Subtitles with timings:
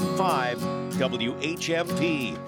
[0.00, 2.38] 1015 WHMP.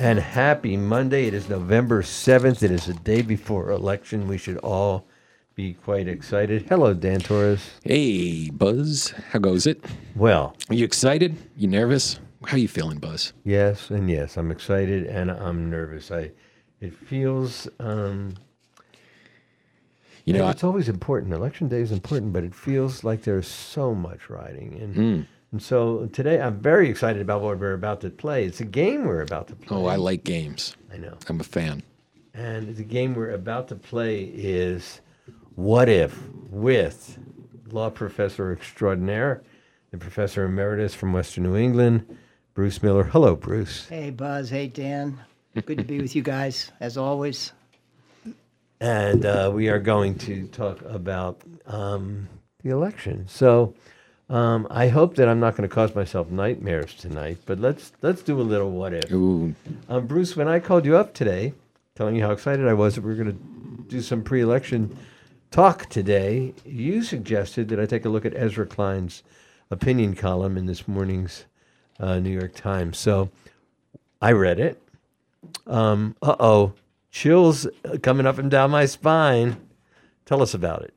[0.00, 1.26] And happy Monday.
[1.26, 2.62] It is November 7th.
[2.62, 4.26] It is the day before election.
[4.28, 5.06] We should all
[5.54, 6.62] be quite excited.
[6.68, 7.70] Hello, Dan Torres.
[7.84, 9.10] Hey, Buzz.
[9.32, 9.84] How goes it?
[10.16, 11.36] Well, Are you excited?
[11.56, 12.20] You nervous?
[12.46, 13.32] How are you feeling, Buzz?
[13.44, 16.10] yes, and yes, I'm excited and I'm nervous.
[16.12, 16.30] I
[16.80, 18.34] it feels um
[20.24, 21.34] You know, I, it's always important.
[21.34, 25.20] Election day is important, but it feels like there's so much riding and Hmm.
[25.52, 28.44] And so today I'm very excited about what we're about to play.
[28.44, 29.76] It's a game we're about to play.
[29.76, 30.76] oh, I like games.
[30.92, 31.16] I know.
[31.28, 31.82] I'm a fan.
[32.34, 35.00] And the game we're about to play is
[35.54, 36.16] What If
[36.50, 37.18] with
[37.72, 39.42] law professor extraordinaire
[39.92, 42.18] and professor emeritus from Western New England,
[42.54, 43.04] Bruce Miller.
[43.04, 43.88] Hello, Bruce.
[43.88, 44.50] Hey, Buzz.
[44.50, 45.18] Hey, Dan.
[45.64, 47.52] Good to be with you guys, as always.
[48.80, 52.28] And uh, we are going to talk about um,
[52.62, 53.26] the election.
[53.26, 53.74] So
[54.28, 58.22] um, I hope that I'm not going to cause myself nightmares tonight, but let's let's
[58.22, 59.10] do a little what if.
[59.10, 59.54] Ooh,
[59.88, 61.54] Um, Bruce, when I called you up today,
[61.94, 64.96] telling you how excited I was that we were going to do some pre-election
[65.50, 69.22] talk today, you suggested that I take a look at Ezra Klein's
[69.70, 71.46] opinion column in this morning's
[71.98, 72.98] uh, New York Times.
[72.98, 73.30] So
[74.20, 74.80] I read it.
[75.66, 76.74] Um, uh oh,
[77.10, 79.56] chills uh, coming up and down my spine.
[80.26, 80.92] Tell us about it.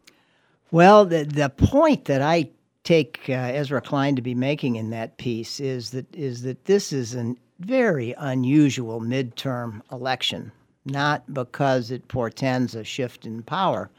[0.69, 2.49] Well, the, the point that I
[2.83, 6.91] take uh, Ezra Klein to be making in that piece is that is that this
[6.91, 10.51] is a very unusual midterm election,
[10.85, 13.89] not because it portends a shift in power,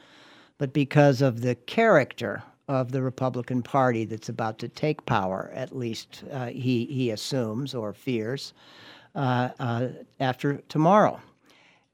[0.58, 5.50] but because of the character of the Republican Party that's about to take power.
[5.55, 8.53] At least uh, he he assumes or fears
[9.14, 9.88] uh, uh,
[10.20, 11.20] after tomorrow.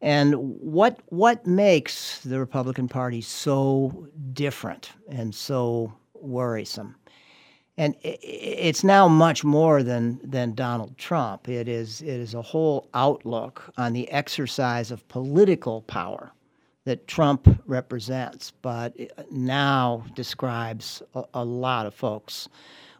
[0.00, 6.96] And what what makes the Republican Party so different and so worrisome?
[7.76, 11.48] And it's now much more than than Donald Trump.
[11.48, 16.32] It is it is a whole outlook on the exercise of political power
[16.84, 18.94] that Trump represents, but
[19.30, 22.48] now describes a, a lot of folks.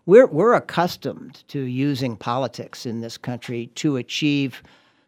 [0.07, 4.63] We're we're accustomed to using politics in this country to achieve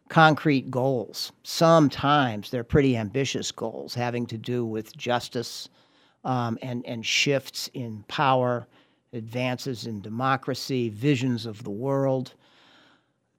[0.09, 1.31] concrete goals.
[1.43, 5.69] Sometimes they're pretty ambitious goals having to do with justice
[6.23, 8.67] um, and, and shifts in power,
[9.13, 12.33] advances in democracy, visions of the world.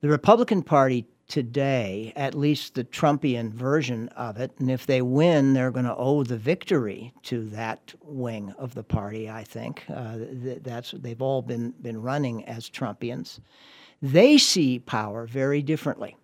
[0.00, 5.54] The Republican Party today, at least the Trumpian version of it, and if they win,
[5.54, 9.30] they're going to owe the victory to that wing of the party.
[9.30, 13.40] I think uh, th- that's they've all been been running as Trumpians.
[14.02, 16.16] They see power very differently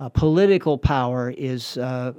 [0.00, 2.12] uh, political power is uh,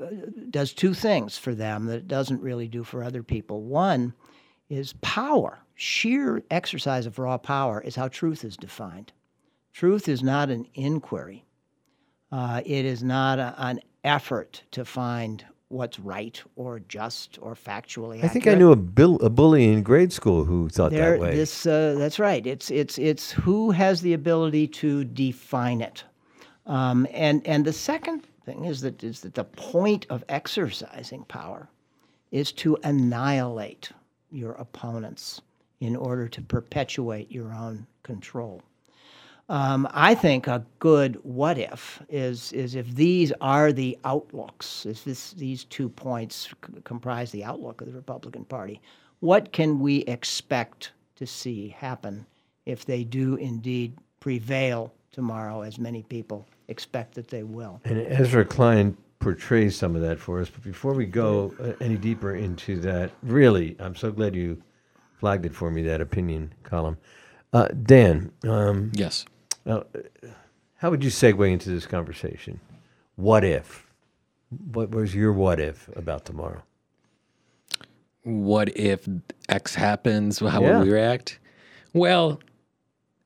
[0.49, 3.63] does two things for them that it doesn't really do for other people.
[3.63, 4.13] One
[4.69, 5.59] is power.
[5.75, 9.11] Sheer exercise of raw power is how truth is defined.
[9.73, 11.45] Truth is not an inquiry.
[12.31, 18.23] Uh, it is not a, an effort to find what's right or just or factually.
[18.23, 21.19] I think I knew a, bill, a bully in grade school who thought There, that
[21.19, 21.35] way.
[21.35, 22.45] this uh, that's right.
[22.45, 26.03] It's it's it's who has the ability to define it,
[26.65, 31.67] um, and and the second thing is that is that the point of exercising power
[32.31, 33.91] is to annihilate
[34.31, 35.41] your opponents
[35.79, 38.61] in order to perpetuate your own control.
[39.47, 45.03] Um, I think a good what if is is if these are the outlooks, if
[45.03, 48.81] this, these two points c- comprise the outlook of the Republican Party,
[49.19, 52.25] what can we expect to see happen
[52.65, 57.81] if they do indeed prevail tomorrow, as many people expect that they will?
[57.85, 60.49] And Ezra Klein portrays some of that for us.
[60.49, 64.61] But before we go uh, any deeper into that, really, I'm so glad you
[65.19, 66.97] flagged it for me, that opinion column.
[67.53, 69.25] Uh, Dan, um, yes.
[69.65, 72.59] how would you segue into this conversation?
[73.15, 73.87] What if?
[74.73, 76.61] What was your what if about tomorrow?
[78.23, 79.07] What if
[79.49, 80.39] X happens?
[80.39, 80.77] How Yeah.
[80.79, 81.39] will we react?
[81.93, 82.41] Well,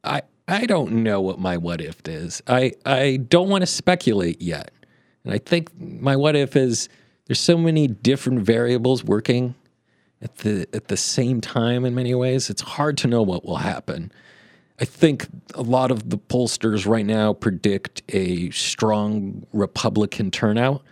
[0.03, 2.41] I I don't know what my what if is.
[2.47, 4.71] I I don't want to speculate yet.
[5.23, 6.89] And I think my what if is
[7.27, 9.55] there's so many different variables working
[10.21, 12.49] at the at the same time in many ways.
[12.49, 14.11] It's hard to know what will happen.
[14.81, 20.83] I think a lot of the pollsters right now predict a strong Republican turnout.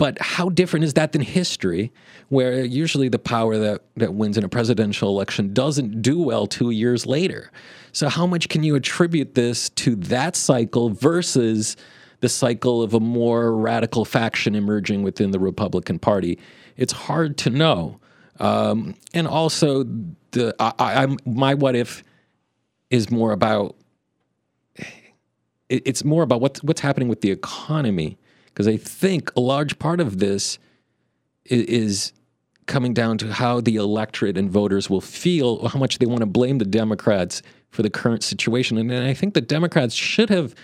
[0.00, 1.92] But how different is that than history,
[2.30, 6.70] where usually the power that, that wins in a presidential election doesn't do well two
[6.70, 7.50] years later?
[7.92, 11.76] So, how much can you attribute this to that cycle versus
[12.20, 16.38] the cycle of a more radical faction emerging within the Republican Party?
[16.78, 18.00] It's hard to know.
[18.38, 19.84] Um, and also,
[20.30, 22.02] the I, I, my what if
[22.88, 23.76] is more about
[25.68, 28.16] it, it's more about what's what's happening with the economy
[28.52, 30.58] because I think a large part of this
[31.44, 32.12] is, is
[32.66, 36.26] coming down to how the electorate and voters will feel, how much they want to
[36.26, 38.78] blame the Democrats for the current situation.
[38.78, 40.54] And, and I think the Democrats should have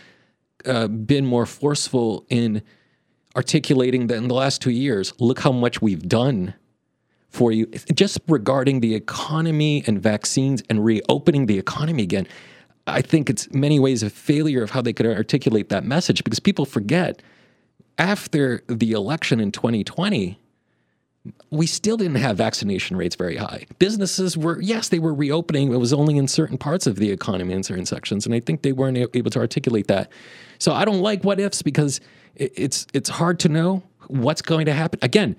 [0.64, 2.62] uh, been more forceful in
[3.34, 6.54] articulating that in the last two years, look how much we've done
[7.28, 12.26] for you, just regarding the economy and vaccines and reopening the economy again.
[12.86, 16.40] I think it's many ways a failure of how they could articulate that message because
[16.40, 17.20] people forget
[17.98, 20.38] after the election in 2020,
[21.50, 23.66] we still didn't have vaccination rates very high.
[23.78, 25.72] Businesses were, yes, they were reopening.
[25.72, 28.62] It was only in certain parts of the economy, in certain sections, and I think
[28.62, 30.10] they weren't able to articulate that.
[30.58, 32.00] So I don't like what ifs because
[32.36, 35.00] it's it's hard to know what's going to happen.
[35.02, 35.36] Again,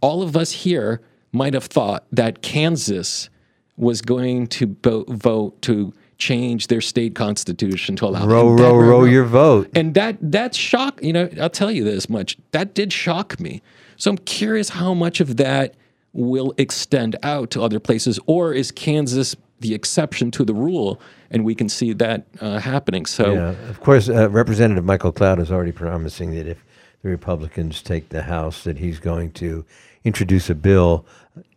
[0.00, 1.00] all of us here
[1.32, 3.28] might have thought that Kansas
[3.76, 4.76] was going to
[5.08, 9.70] vote to change their state constitution to allow row, row, row your vote.
[9.74, 12.36] And that that shock, you know, I'll tell you this much.
[12.52, 13.62] That did shock me.
[13.96, 15.74] So I'm curious how much of that
[16.12, 21.00] will extend out to other places, or is Kansas the exception to the rule,
[21.30, 23.06] and we can see that uh, happening.
[23.06, 26.62] So, yeah, of course, uh, Representative Michael Cloud is already promising that if
[27.02, 29.64] the Republicans take the House, that he's going to
[30.04, 31.06] introduce a bill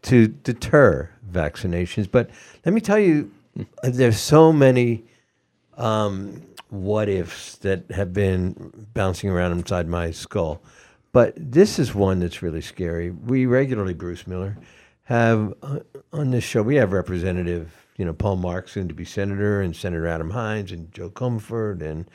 [0.03, 2.09] to deter vaccinations.
[2.09, 2.29] But
[2.65, 3.31] let me tell you,
[3.83, 5.05] there's so many
[5.77, 10.61] um, what ifs that have been bouncing around inside my skull.
[11.11, 13.11] But this is one that's really scary.
[13.11, 14.57] We regularly, Bruce Miller,
[15.03, 15.79] have uh,
[16.11, 19.75] on this show, we have Representative, you know, Paul Mark, soon to be senator, and
[19.75, 22.09] Senator Adam Hinds, and Jo Comerford, and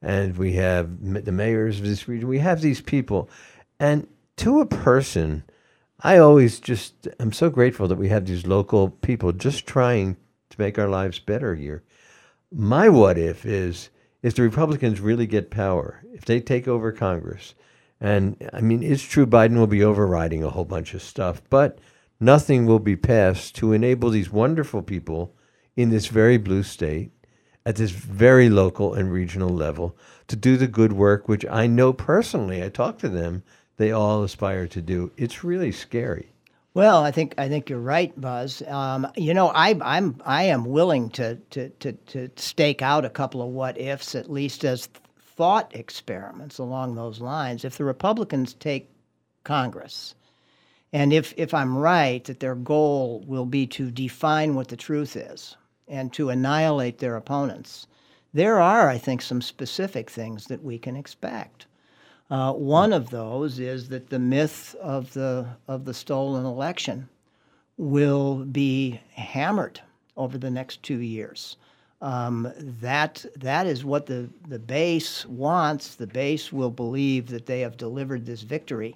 [0.00, 2.28] and we have the mayors of this region.
[2.28, 3.28] We have these people,
[3.78, 4.08] and
[4.38, 5.44] to a person,
[6.00, 10.16] I always just I'm so grateful that we have these local people just trying
[10.50, 11.82] to make our lives better here.
[12.52, 13.90] My what if is
[14.22, 17.54] if the Republicans really get power, if they take over Congress,
[18.00, 21.78] and I mean, it's true Biden will be overriding a whole bunch of stuff, but
[22.20, 25.34] nothing will be passed to enable these wonderful people
[25.76, 27.10] in this very blue state
[27.64, 29.96] at this very local and regional level
[30.26, 33.42] to do the good work, which I know personally, I talk to them,
[33.76, 35.12] they all aspire to do.
[35.16, 36.32] It's really scary.
[36.78, 38.62] Well, I think I think you're right, Buzz.
[38.68, 43.10] Um, you know, I, I'm I am willing to, to to to stake out a
[43.10, 44.88] couple of what ifs, at least as
[45.18, 47.64] thought experiments along those lines.
[47.64, 48.92] If the Republicans take
[49.42, 50.14] Congress,
[50.92, 55.16] and if if I'm right that their goal will be to define what the truth
[55.16, 55.56] is
[55.88, 57.88] and to annihilate their opponents,
[58.32, 61.66] there are, I think, some specific things that we can expect.
[62.30, 67.08] Uh, one of those is that the myth of the of the stolen election
[67.78, 69.80] will be hammered
[70.16, 71.56] over the next two years.
[72.02, 75.94] Um, that that is what the the base wants.
[75.94, 78.94] The base will believe that they have delivered this victory,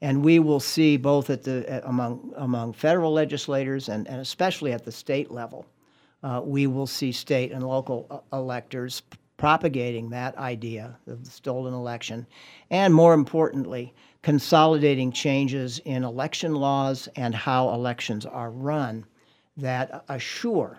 [0.00, 4.84] and we will see both at the among among federal legislators and, and especially at
[4.84, 5.66] the state level,
[6.24, 9.02] uh, we will see state and local uh, electors
[9.36, 12.26] propagating that idea of the stolen election,
[12.70, 19.04] and more importantly, consolidating changes in election laws and how elections are run
[19.56, 20.78] that assure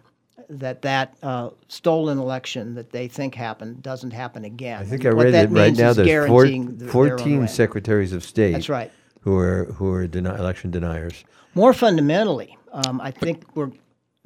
[0.49, 4.79] that that uh, stolen election that they think happened doesn't happen again.
[4.81, 6.47] I think I read that, right now there's four,
[6.89, 8.53] 14 secretaries of state.
[8.53, 8.91] That's right.
[9.21, 11.25] Who are who are deni- election deniers.
[11.53, 13.71] More fundamentally, um, I think we're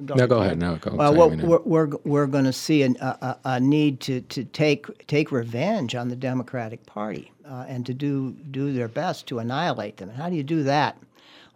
[0.06, 0.58] Go no, go ahead.
[0.58, 0.94] No, go.
[0.94, 5.06] Well, well we're, we're, we're going to see an, a, a, need to, to take
[5.06, 9.96] take revenge on the Democratic Party uh, and to do do their best to annihilate
[9.98, 10.08] them.
[10.08, 10.96] And how do you do that?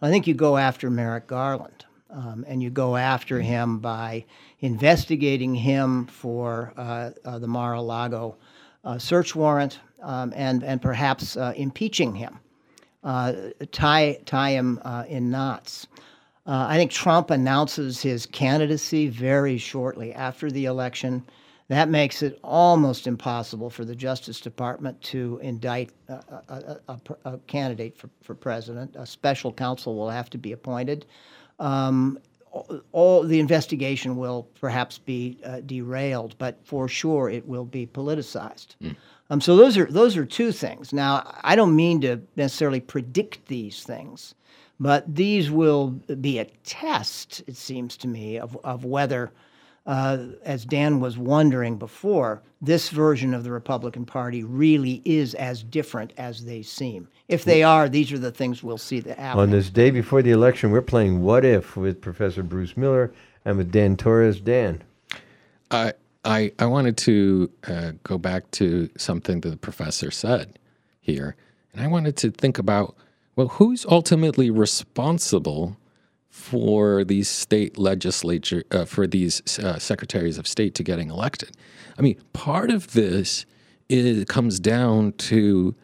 [0.01, 4.25] Well, I think you go after Merrick Garland, um, and you go after him by
[4.61, 8.37] investigating him for uh, uh, the Mar-a-Lago
[8.85, 12.39] uh, search warrant um, and and perhaps uh, impeaching him,
[13.03, 13.33] uh,
[13.73, 15.87] tie tie him in knots.
[16.47, 21.25] Uh, I think Trump announces his candidacy very shortly after the election.
[21.69, 26.13] That makes it almost impossible for the Justice Department to indict a,
[26.49, 28.95] a, a, a candidate for, for, president.
[28.95, 31.07] A special counsel will have to be appointed.
[31.59, 32.21] Um,
[32.93, 38.77] all, the investigation will perhaps be uh, derailed, but for sure it will be politicized.
[38.81, 38.97] Mm.
[39.29, 40.93] Um, so those are those are two things.
[40.93, 44.37] Now, I don't mean to necessarily predict these things.
[44.79, 45.89] But these will
[46.21, 49.33] be a test, it seems to me, of, of whether,
[49.87, 55.63] uh, as Dan was wondering before, this version of the Republican Party really is as
[55.63, 57.09] different as they seem.
[57.29, 59.41] If they are, these are the things we'll see that happen.
[59.41, 63.13] On this day before the election, we're playing What If with Professor Bruce Miller
[63.45, 64.41] and with Dan Torres.
[64.41, 64.83] Dan.
[65.71, 65.95] I
[66.27, 70.59] I, I wanted to uh, go back to something that the professor said
[71.01, 71.37] here.
[71.73, 72.97] And I wanted to think about
[73.37, 75.77] well, who's ultimately responsible
[76.31, 81.57] for these state legislature, uh, for these uh, secretaries of state to getting elected?
[81.99, 83.47] I mean, part of this
[83.89, 85.75] is, comes down to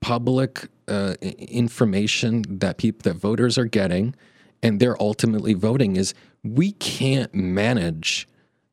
[0.00, 4.14] public uh, information that people, that voters are getting,
[4.62, 5.96] and they're ultimately voting.
[5.96, 8.28] Is we can't manage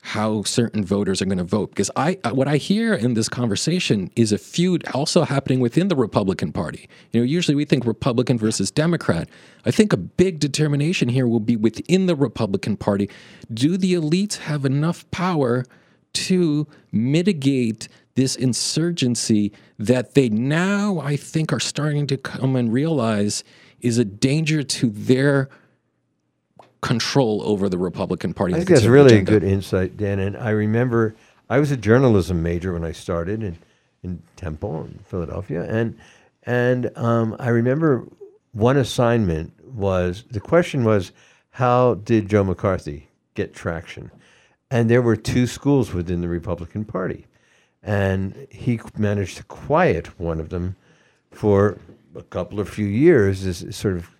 [0.08, 3.28] how certain voters are going to vote because I uh, what I hear in this
[3.28, 6.88] conversation is a feud also happening within the Republican Party.
[7.12, 9.28] You know, usually we think Republican versus Democrat.
[9.66, 13.10] I think a big determination here will be within the Republican Party.
[13.54, 15.66] Do the elites have enough power
[16.14, 23.44] to mitigate this insurgency that they now I think are starting to come and realize
[23.82, 25.50] is a danger to their
[26.82, 28.54] control over the Republican Party.
[28.54, 29.32] I think that's really agenda.
[29.32, 30.20] a good insight, Dan.
[30.20, 31.16] And I remember
[31.50, 33.58] I was a journalism major when I started in,
[34.04, 35.98] in Temple in Philadelphia, and
[36.44, 38.08] and um, I remember
[38.52, 41.12] one assignment was the question was
[41.52, 44.12] how did Joe McCarthy get traction,
[44.70, 47.26] and there were two schools within the Republican Party,
[47.82, 50.76] and he managed to quiet one of them
[51.32, 51.80] for
[52.16, 53.44] a couple of few years.
[53.44, 54.17] This sort of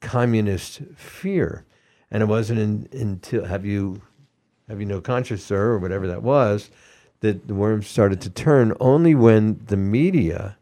[0.00, 1.64] communist fear.
[2.10, 4.02] And it wasn't in, until have you
[4.68, 6.70] have you no conscience, sir, or whatever that was,
[7.20, 10.56] that the worm started to turn only when the media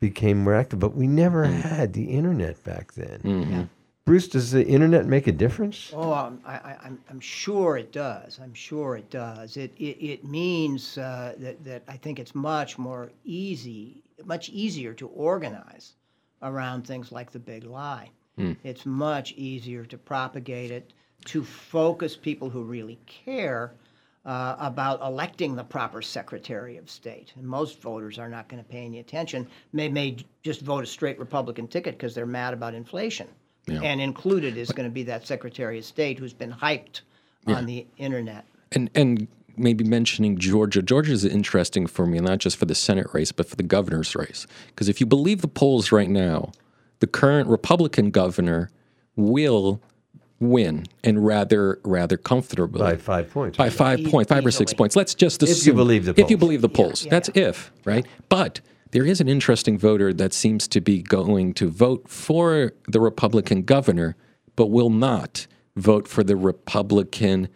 [0.00, 0.78] became more active.
[0.78, 1.60] But we never mm.
[1.60, 3.20] had the internet back then.
[3.20, 3.52] Mm-hmm.
[3.52, 3.64] Yeah.
[4.04, 5.92] Bruce, does the internet make a difference?
[5.94, 8.40] Oh, um, I, am I'm, I'm sure it does.
[8.42, 9.56] I'm sure it does.
[9.56, 14.92] It, it, it means uh, that, that I think it's much more easy, much easier
[14.94, 15.92] to organize
[16.42, 18.10] around things like the big lie.
[18.38, 18.56] Mm.
[18.64, 20.92] It's much easier to propagate it,
[21.26, 23.74] to focus people who really care
[24.24, 27.32] uh, about electing the proper Secretary of State.
[27.36, 29.48] And most voters are not going to pay any attention.
[29.72, 33.28] They may just vote a straight Republican ticket because they're mad about inflation.
[33.66, 33.80] Yeah.
[33.82, 37.02] And included is going to be that Secretary of State who's been hyped
[37.46, 37.56] yeah.
[37.56, 38.44] on the internet.
[38.72, 40.82] And and maybe mentioning Georgia.
[40.82, 44.16] Georgia is interesting for me, not just for the Senate race, but for the governor's
[44.16, 44.46] race.
[44.68, 46.52] Because if you believe the polls right now,
[47.02, 48.70] the current Republican governor
[49.16, 49.82] will
[50.38, 53.58] win and rather rather comfortably by five points.
[53.58, 54.94] By five e- points, five or six points.
[54.94, 56.24] Let's just assume if you believe the polls.
[56.24, 57.02] if you believe the polls.
[57.02, 57.48] Yeah, yeah, That's yeah.
[57.48, 58.60] if right, but.
[58.92, 63.62] There is an interesting voter that seems to be going to vote for the Republican
[63.62, 64.16] governor,
[64.54, 67.48] but will not vote for the Republican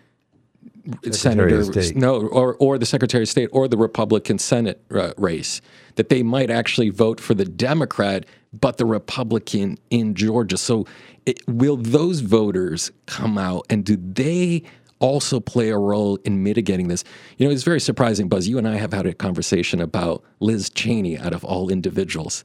[1.10, 5.60] Secretary senator, no, or or the Secretary of State or the Republican Senate uh, race.
[5.96, 10.56] That they might actually vote for the Democrat but the Republican in Georgia.
[10.56, 10.86] So,
[11.24, 14.62] it, will those voters come out and do they
[14.98, 17.04] also play a role in mitigating this?
[17.36, 18.48] You know, it's very surprising, Buzz.
[18.48, 22.44] You and I have had a conversation about Liz Cheney out of all individuals.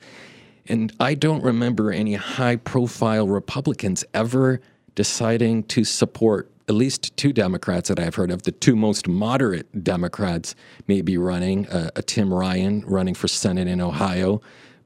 [0.68, 4.62] And I don't remember any high profile Republicans ever
[4.96, 8.44] deciding to support at least two Democrats that I've heard of.
[8.44, 10.56] The two most moderate Democrats
[10.88, 14.42] may be running uh, a Tim Ryan running for Senate in Ohio,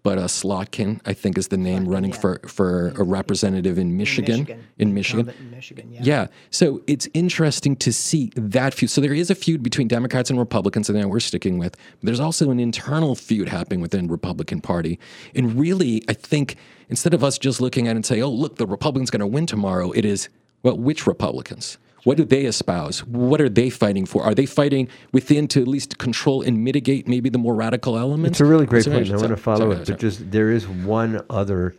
[0.05, 2.19] but uh, Slotkin, I think, is the name Slotkin, running yeah.
[2.19, 4.35] for for a representative in Michigan.
[4.35, 4.65] In Michigan.
[4.77, 5.33] In Michigan.
[5.39, 6.00] In Michigan yeah.
[6.03, 6.27] yeah.
[6.51, 8.91] So it's interesting to see that feud.
[8.91, 11.71] So there is a feud between Democrats and Republicans, and that we're sticking with.
[11.71, 15.00] But there's also an internal feud happening within Republican Party.
[15.33, 16.55] And really, I think
[16.88, 19.27] instead of us just looking at it and say, "Oh, look, the Republicans going to
[19.27, 20.29] win tomorrow," it is,
[20.62, 21.79] well, which Republicans?
[22.05, 23.03] What do they espouse?
[23.03, 24.24] What are they fighting for?
[24.24, 28.39] Are they fighting within to at least control and mitigate maybe the more radical elements?
[28.39, 29.12] It's a really great point.
[29.12, 31.75] I want to follow sorry, it, but just there is one other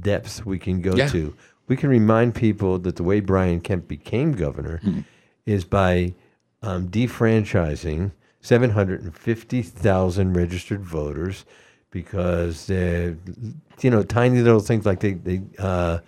[0.00, 1.08] depth we can go yeah.
[1.08, 1.36] to.
[1.68, 5.00] We can remind people that the way Brian Kemp became governor mm-hmm.
[5.44, 6.14] is by
[6.62, 11.44] um, defranchising 750,000 registered voters
[11.90, 13.18] because they're,
[13.82, 15.98] you know, tiny little things like they, they uh,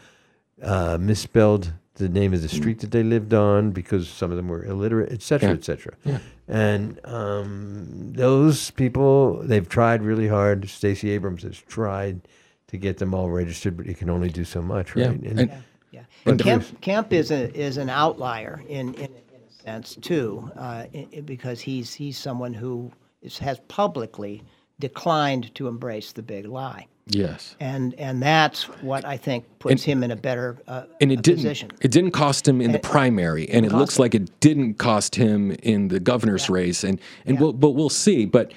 [0.63, 4.49] uh, misspelled the name of the street that they lived on because some of them
[4.49, 5.55] were illiterate, et cetera, yeah.
[5.55, 5.95] et cetera.
[6.05, 6.19] Yeah.
[6.49, 10.69] And um, those people, they've tried really hard.
[10.69, 12.21] Stacey Abrams has tried
[12.69, 15.21] to get them all registered, but you can only do so much, right?
[15.23, 15.31] Yeah.
[15.31, 15.61] And, yeah.
[15.91, 16.03] yeah.
[16.27, 20.85] And Kemp, Kemp is a, is an outlier in, in, in a sense too, uh,
[20.93, 22.91] in, because he's he's someone who
[23.23, 24.43] is, has publicly
[24.79, 26.87] declined to embrace the big lie.
[27.11, 31.11] Yes, and and that's what I think puts and, him in a better uh, and
[31.11, 31.71] it didn't, position.
[31.81, 34.03] It didn't cost him in and, the primary, and it looks him.
[34.03, 36.55] like it didn't cost him in the governor's yeah.
[36.55, 37.43] race, and and yeah.
[37.43, 38.27] we'll, but we'll see.
[38.27, 38.53] But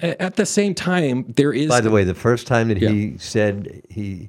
[0.00, 1.68] at the same time, there is.
[1.68, 2.90] By the way, the first time that yeah.
[2.90, 4.28] he said he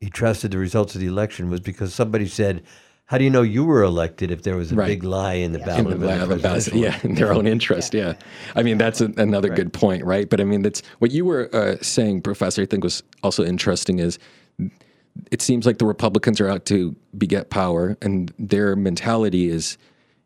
[0.00, 2.62] he trusted the results of the election was because somebody said,
[3.06, 4.86] how do you know you were elected if there was a Right.
[4.86, 5.88] big lie in the in ballot?
[5.88, 8.14] the, the la- the ballot, yeah, in their own interest, yeah.
[8.54, 10.28] I mean, that's a, another good point, right?
[10.28, 12.62] But I mean, that's what you were uh, saying, Professor.
[12.62, 13.98] I think was also interesting.
[13.98, 14.18] Is
[15.30, 19.76] it seems like the Republicans are out to beget power, and their mentality is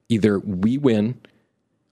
[0.09, 1.21] either we win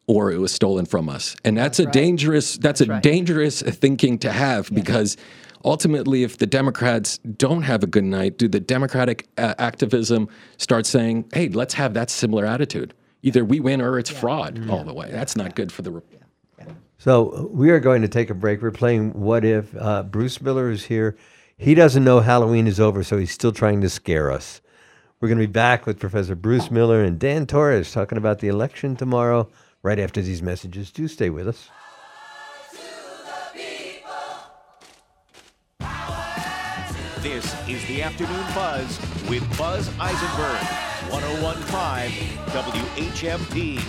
[0.07, 2.57] or it was stolen from us, and that's, a dangerous.
[2.59, 3.03] That's, a right.
[3.03, 5.17] dangerous thinking to have because
[5.65, 10.29] ultimately, if the Democrats don't have a good night, do the Democratic uh, activism
[10.59, 12.95] start saying, "Hey, let's have that similar attitude"?
[13.23, 15.11] Either we win or it's fraud all the way.
[15.11, 15.91] That's not good for the.
[15.93, 16.03] Re-
[16.99, 18.63] So uh, we are going to take a break.
[18.63, 19.75] We're playing What If.
[19.77, 21.17] Uh, Bruce Miller is here.
[21.57, 24.61] He doesn't know Halloween is over, so he's still trying to scare us.
[25.21, 28.49] We're going to be back with Professor Bruce Miller and Dan Torres talking about the
[28.49, 29.49] election tomorrow,
[29.83, 30.91] right after these messages.
[30.91, 31.71] Do stay with us.
[37.25, 39.01] This is the Afternoon Buzz
[39.31, 40.61] with Buzz Eisenberg,
[41.11, 42.13] 1015
[42.53, 43.81] WHMP.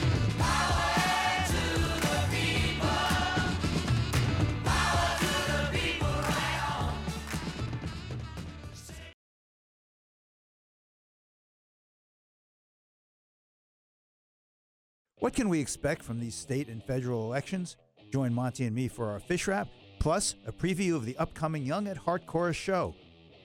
[15.19, 17.75] What can we expect from these state and federal elections?
[18.13, 19.67] Join Monty and me for our fish wrap,
[19.99, 22.95] plus a preview of the upcoming Young at Heart Chorus show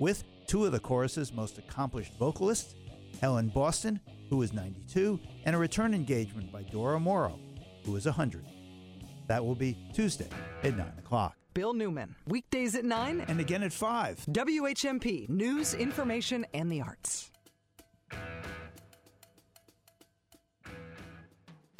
[0.00, 2.74] with two of the chorus's most accomplished vocalists,
[3.20, 7.38] Helen Boston, who is 92, and a return engagement by Dora Morrow,
[7.84, 8.44] who is 100.
[9.28, 10.28] That will be Tuesday
[10.64, 11.36] at 9 o'clock.
[11.54, 14.26] Bill Newman, weekdays at 9, And again at 5.
[14.30, 17.30] WHMP, news, information, and the arts.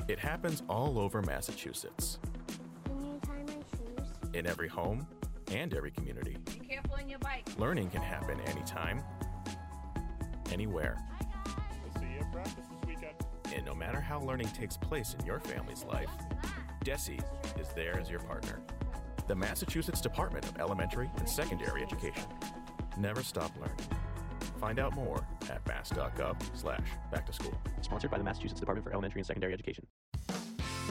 [0.08, 2.18] It happens all over Massachusetts,
[2.84, 3.52] Can you tie my
[4.02, 4.08] shoes?
[4.34, 5.06] in every home
[5.52, 6.36] and every community.
[6.70, 7.48] Be careful on your bike.
[7.58, 9.02] Learning can happen anytime,
[10.52, 10.96] anywhere.
[13.52, 16.10] And no matter how learning takes place in your family's life,
[16.84, 17.18] DESE
[17.58, 18.60] is there as your partner.
[19.26, 22.22] The Massachusetts Department of Elementary and Secondary Education.
[22.96, 23.76] Never stop learning.
[24.60, 27.58] Find out more at mass.gov slash back to school.
[27.80, 29.88] Sponsored by the Massachusetts Department for Elementary and Secondary Education.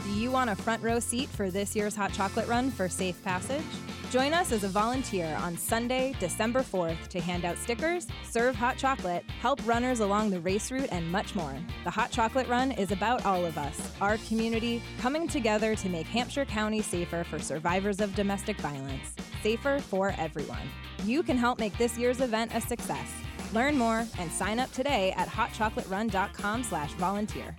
[0.04, 3.22] Do you want a front row seat for this year's Hot Chocolate Run for safe
[3.24, 3.64] passage?
[4.10, 8.76] Join us as a volunteer on Sunday, December 4th to hand out stickers, serve hot
[8.76, 11.54] chocolate, help runners along the race route, and much more.
[11.84, 16.08] The Hot Chocolate Run is about all of us, our community, coming together to make
[16.08, 20.68] Hampshire County safer for survivors of domestic violence, safer for everyone.
[21.04, 23.12] You can help make this year's event a success.
[23.52, 27.54] Learn more and sign up today at hotchocolaterun.com slash volunteer.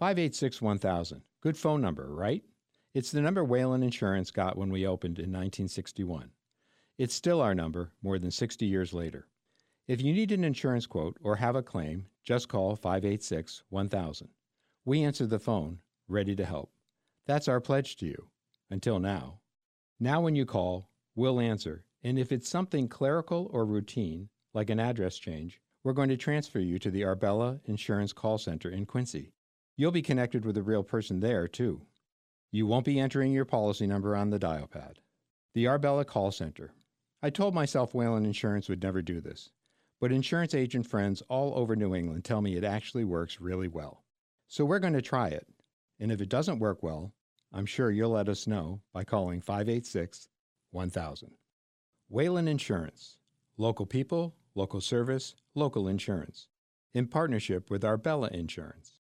[0.00, 1.22] 586 1000.
[1.40, 2.42] Good phone number, right?
[2.92, 6.32] It's the number Whalen Insurance got when we opened in 1961.
[6.98, 9.28] It's still our number more than 60 years later.
[9.86, 14.28] If you need an insurance quote or have a claim, just call 586 1000.
[14.84, 16.72] We answer the phone, ready to help.
[17.26, 18.26] That's our pledge to you.
[18.70, 19.38] Until now.
[20.00, 24.80] Now, when you call, we'll answer, and if it's something clerical or routine, like an
[24.80, 29.32] address change, we're going to transfer you to the Arbella Insurance Call Center in Quincy.
[29.76, 31.82] You'll be connected with a real person there, too.
[32.52, 34.98] You won't be entering your policy number on the dial pad.
[35.54, 36.72] The Arbella Call Center.
[37.22, 39.50] I told myself Whalen Insurance would never do this,
[40.00, 44.02] but insurance agent friends all over New England tell me it actually works really well.
[44.48, 45.46] So we're going to try it.
[46.00, 47.12] And if it doesn't work well,
[47.52, 50.28] I'm sure you'll let us know by calling 586
[50.72, 51.30] 1000.
[52.08, 53.18] Whalen Insurance.
[53.58, 56.48] Local people, local service, local insurance.
[56.94, 58.99] In partnership with Arbella Insurance.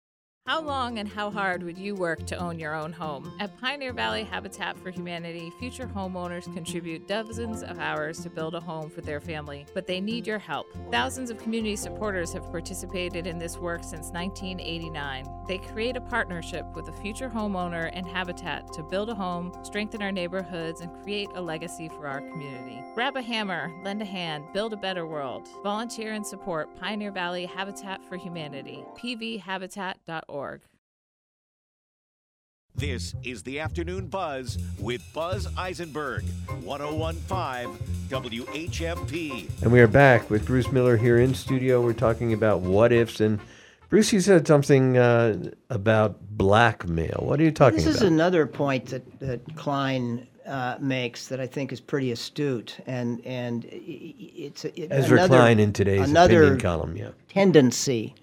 [0.47, 3.36] How long and how hard would you work to own your own home?
[3.39, 8.60] At Pioneer Valley Habitat for Humanity, future homeowners contribute dozens of hours to build a
[8.60, 10.67] home for their family, but they need your help.
[10.91, 15.25] Thousands of community supporters have participated in this work since 1989.
[15.47, 20.03] They create a partnership with a future homeowner and Habitat to build a home, strengthen
[20.03, 22.84] our neighborhoods, and create a legacy for our community.
[22.93, 25.47] Grab a hammer, lend a hand, build a better world.
[25.63, 30.34] Volunteer and support Pioneer Valley Habitat for Humanity, pvhabitat.org.
[32.75, 36.25] This is the Afternoon Buzz with Buzz Eisenberg,
[36.63, 37.77] 1015
[38.09, 39.49] WHMP.
[39.63, 41.81] And we are back with Bruce Miller here in studio.
[41.81, 43.21] We're talking about what ifs.
[43.21, 43.39] And
[43.89, 47.21] Bruce, you said something uh, about blackmail.
[47.23, 47.85] What are you talking about?
[47.87, 52.77] This is another point that, that Klein uh, makes that I think is pretty astute,
[52.85, 56.97] and and i- i- it's it, Ezra another, Klein in today's another opinion column.
[56.97, 57.09] Yeah.
[57.29, 58.13] tendency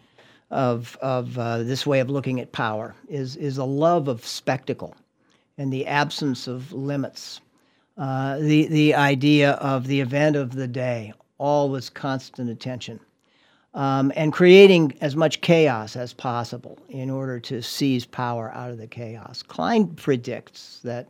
[0.52, 4.94] of of uh, this way of looking at power is is a love of spectacle,
[5.58, 7.40] and the absence of limits.
[7.98, 13.00] Uh, the the idea of the event of the day, always constant attention.
[13.74, 18.78] um, and creating as much chaos as possible in order to seize power out of
[18.78, 19.42] the chaos.
[19.42, 21.08] Klein predicts that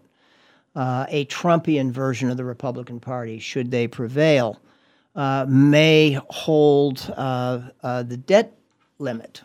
[0.77, 4.61] uh, a Trumpian version of the Republican Party, should they prevail,
[5.15, 8.57] uh, may hold uh, uh the debt
[9.03, 9.43] limit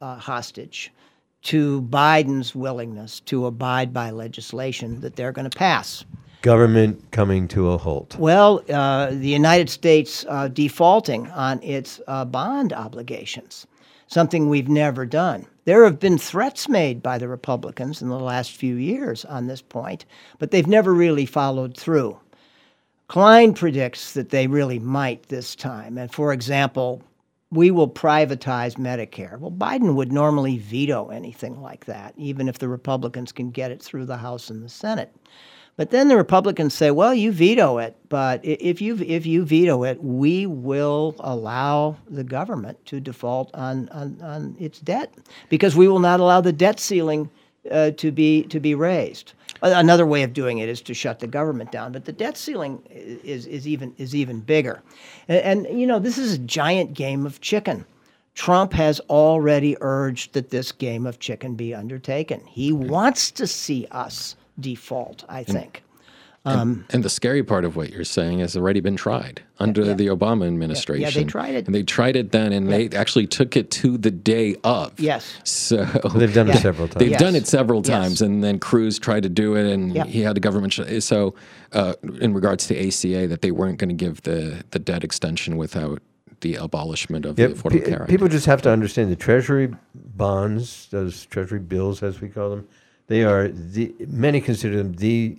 [0.00, 0.92] uh, hostage
[1.42, 6.04] to Biden's willingness to abide by legislation that they're going to pass.
[6.42, 8.16] Government coming to a halt.
[8.18, 13.66] Well, uh, the United States uh, defaulting on its uh, bond obligations,
[14.06, 15.46] something we've never done.
[15.64, 19.62] There have been threats made by the Republicans in the last few years on this
[19.62, 20.06] point,
[20.38, 22.18] but they've never really followed through.
[23.08, 25.98] Klein predicts that they really might this time.
[25.98, 27.02] And for example,
[27.50, 29.38] we will privatize Medicare.
[29.38, 33.82] Well, Biden would normally veto anything like that, even if the Republicans can get it
[33.82, 35.14] through the House and the Senate.
[35.76, 39.82] But then the Republicans say, "Well, you veto it, but if you if you veto
[39.84, 45.14] it, we will allow the government to default on on, on its debt
[45.48, 47.30] because we will not allow the debt ceiling
[47.70, 49.32] uh, to be to be raised."
[49.62, 52.82] Another way of doing it is to shut the government down, but the debt ceiling
[52.90, 54.82] is, is even is even bigger.
[55.28, 57.84] And, and you know, this is a giant game of chicken.
[58.34, 62.40] Trump has already urged that this game of chicken be undertaken.
[62.46, 65.82] He wants to see us default, I think.
[66.46, 69.84] Um, and, and, the scary part of what you're saying has already been tried under
[69.84, 69.92] yeah.
[69.92, 71.02] the Obama administration.
[71.02, 71.66] Yeah, yeah, they tried it.
[71.66, 72.88] And they tried it then, and yeah.
[72.88, 74.98] they actually took it to the day of.
[74.98, 75.34] Yes.
[75.44, 76.98] So they've done it several times.
[76.98, 77.20] They've yes.
[77.20, 78.20] done it several times, yes.
[78.22, 80.72] and then Cruz tried to do it, and he had the government.
[80.72, 81.34] Sh- so,
[81.72, 85.58] uh, in regards to ACA, that they weren't going to give the the debt extension
[85.58, 86.00] without
[86.40, 87.50] the abolishment of yep.
[87.50, 88.10] the Affordable P- Care Act.
[88.10, 92.66] People just have to understand the Treasury bonds, those Treasury bills, as we call them.
[93.08, 95.36] They are the many consider them the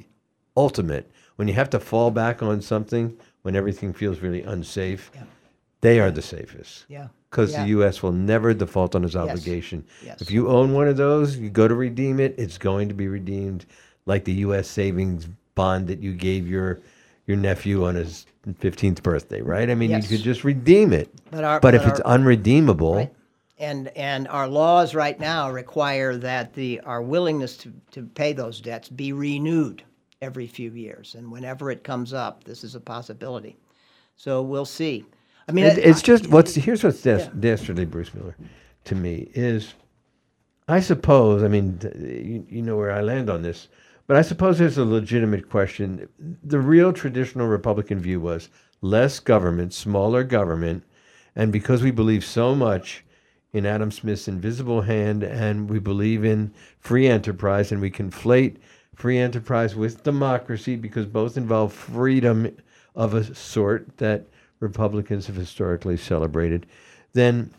[0.58, 5.12] ultimate when you have to fall back on something when everything feels really unsafe.
[5.14, 5.24] Yeah.
[5.82, 6.86] They are the safest.
[6.88, 7.08] Yeah.
[7.30, 7.64] Because yeah.
[7.64, 8.04] the U.S.
[8.04, 9.24] will never default on its yes.
[9.24, 9.86] obligation.
[10.06, 10.22] Yes.
[10.22, 13.08] If you own one of those, you go to redeem it, it's going to be
[13.08, 13.66] redeemed
[14.06, 14.68] like the U.S.
[14.68, 16.82] savings bond that you gave your
[17.28, 19.70] your nephew on his 15th birthday, right?
[19.70, 20.04] I mean, yes.
[20.04, 21.10] you could just redeem it.
[21.30, 23.14] But, our, but, but if our, it's unredeemable, right
[23.62, 28.60] and and our laws right now require that the our willingness to, to pay those
[28.60, 29.84] debts be renewed
[30.22, 33.58] every few years and whenever it comes up this is a possibility.
[34.16, 35.06] So we'll see.
[35.48, 37.28] I mean it, it's just what's here's what's yeah.
[37.40, 38.36] dastardly bruce miller
[38.86, 39.74] to me is
[40.68, 43.68] i suppose i mean you, you know where i land on this
[44.06, 46.08] but i suppose there's a legitimate question.
[46.44, 48.50] The real traditional republican view was
[48.82, 50.84] less government smaller government
[51.36, 53.04] and because we believe so much
[53.54, 58.56] in Adam Smith's invisible hand, and we believe in free enterprise, and we conflate
[59.02, 62.56] free enterprise with democracy because both involve freedom
[62.94, 64.28] of a sort that
[64.60, 66.68] Republicans have historically celebrated,
[67.14, 67.52] then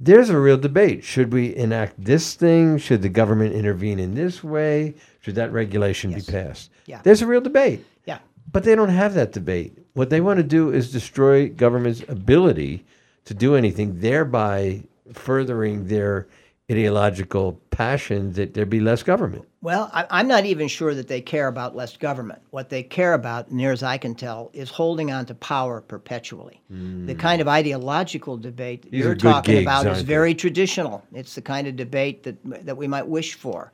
[0.00, 1.04] there's a real debate.
[1.04, 2.78] Should we enact this thing?
[2.78, 4.94] Should the government intervene in this way?
[5.20, 6.24] Should that regulation yes.
[6.24, 6.70] be passed?
[6.86, 7.02] Yeah.
[7.04, 7.84] There's a real debate.
[8.06, 8.20] Yeah.
[8.50, 9.76] But they don't have that debate.
[9.92, 12.86] What they want to do is destroy government's ability
[13.26, 16.26] to do anything, thereby furthering their
[16.70, 19.44] ideological passion that there be less government.
[19.62, 22.40] Well, I, am not even sure that they care about less government.
[22.50, 26.62] What they care about, near as I can tell, is holding on to power perpetually.
[26.72, 27.06] Mm.
[27.06, 30.04] The kind of ideological debate These you're talking gigs, about is they?
[30.04, 31.04] very traditional.
[31.12, 33.72] It's the kind of debate that that we might wish for.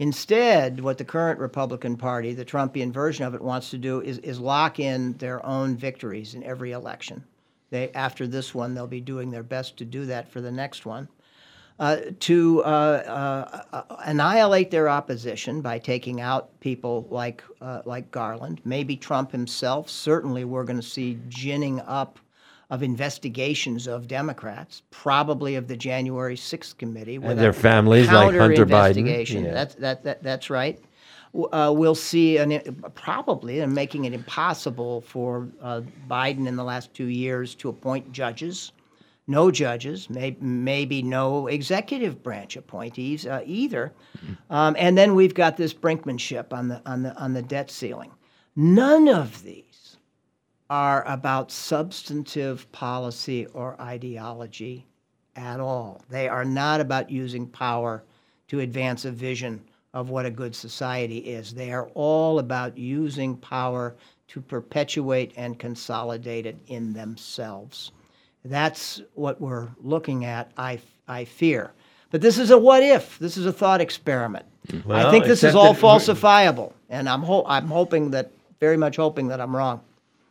[0.00, 4.18] Instead, what the current Republican Party, the Trumpian version of it, wants to do is,
[4.18, 7.24] is lock in their own victories in every election.
[7.70, 10.86] They, after this one, they'll be doing their best to do that for the next
[10.86, 11.08] one.
[11.78, 18.60] Uh, to uh, uh, annihilate their opposition by taking out people like uh, like Garland,
[18.64, 19.88] maybe Trump himself.
[19.88, 22.18] Certainly, we're going to see ginning up
[22.70, 28.66] of investigations of Democrats, probably of the January 6th committee, and their families, like Hunter
[28.66, 29.44] Biden.
[29.44, 29.52] Yeah.
[29.52, 30.80] That's that, that that's right
[31.52, 36.94] uh, we'll see an, probably and making it impossible for uh, Biden in the last
[36.94, 38.72] two years to appoint judges,
[39.28, 44.52] no judges, may, maybe no executive branch appointees uh, either, mm-hmm.
[44.52, 48.10] um, and then we've got this brinkmanship on the on the on the debt ceiling.
[48.56, 49.98] None of these
[50.70, 54.86] are about substantive policy or ideology
[55.36, 56.02] at all.
[56.08, 58.02] They are not about using power
[58.48, 59.62] to advance a vision
[59.94, 61.54] of what a good society is.
[61.54, 63.96] They are all about using power
[64.28, 67.92] to perpetuate and consolidate it in themselves.
[68.44, 71.72] That's what we're looking at, I, I fear.
[72.10, 73.18] But this is a what if.
[73.18, 74.46] This is a thought experiment.
[74.84, 78.96] Well, I think this is all falsifiable, and I'm ho- I'm hoping that very much
[78.96, 79.80] hoping that I'm wrong.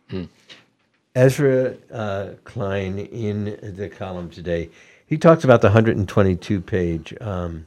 [0.09, 0.25] Hmm.
[1.15, 4.69] Ezra uh, Klein in the column today.
[5.07, 7.65] He talks about the 122 page um,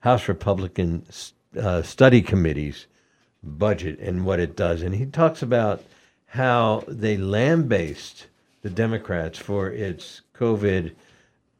[0.00, 1.04] House Republican
[1.58, 2.86] uh, study committee's
[3.42, 4.82] budget and what it does.
[4.82, 5.82] And he talks about
[6.26, 8.26] how they lambast
[8.62, 10.94] the Democrats for its COVID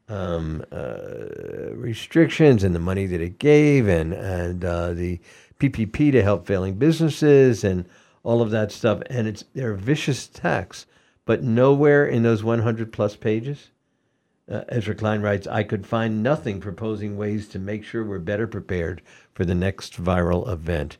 [0.09, 5.19] um, uh, restrictions and the money that it gave and, and uh, the
[5.59, 7.85] PPP to help failing businesses and
[8.23, 9.01] all of that stuff.
[9.09, 10.85] And it's they're vicious attacks,
[11.25, 13.71] but nowhere in those 100 plus pages,
[14.51, 18.47] uh, Ezra Klein writes, I could find nothing proposing ways to make sure we're better
[18.47, 19.01] prepared
[19.33, 20.97] for the next viral event.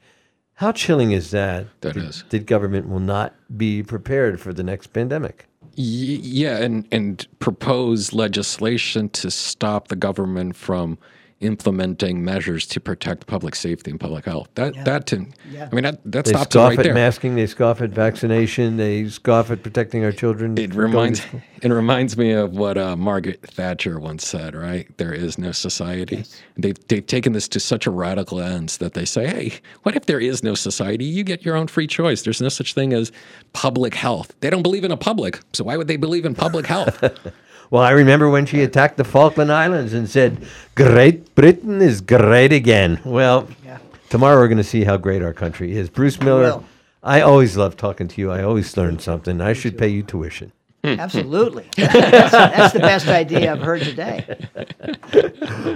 [0.63, 1.65] How chilling is that?
[1.81, 2.23] That that, is.
[2.29, 5.45] that government will not be prepared for the next pandemic.
[5.75, 10.97] Yeah, and and propose legislation to stop the government from
[11.43, 14.47] implementing measures to protect public safety and public health.
[14.55, 14.83] That Yeah.
[14.83, 15.69] that to, Yeah.
[15.71, 16.93] I mean that that They stops it scoff right at there.
[16.93, 17.35] masking.
[17.35, 18.77] They scoff at vaccination.
[18.77, 20.57] They scoff at protecting our children.
[20.57, 21.41] It from going to reminds school.
[21.61, 24.55] it reminds me of what uh, Margaret Thatcher once said.
[24.55, 26.23] Right, there is no society.
[26.57, 29.53] They've they've taken this to such a radical ends that they say, hey,
[29.83, 31.05] what if there is no society?
[31.05, 32.21] You get your own free choice.
[32.23, 33.11] There's no such thing as
[33.53, 34.33] public health.
[34.41, 37.03] They don't believe in a public, so why would they believe in public health?
[37.73, 42.53] Well, I remember when she attacked the Falkland Islands and said, Great Britain is great
[42.53, 42.99] again.
[43.03, 43.79] Well, Yeah.
[44.09, 45.89] tomorrow we're going to see how great our country is.
[45.89, 46.65] Bruce Miller, will.
[47.01, 48.29] I always love talking to you.
[48.29, 49.41] I always learn something.
[49.41, 50.51] I should pay you tuition.
[50.83, 51.65] Absolutely.
[51.75, 54.37] that's, that's the best idea I've heard today.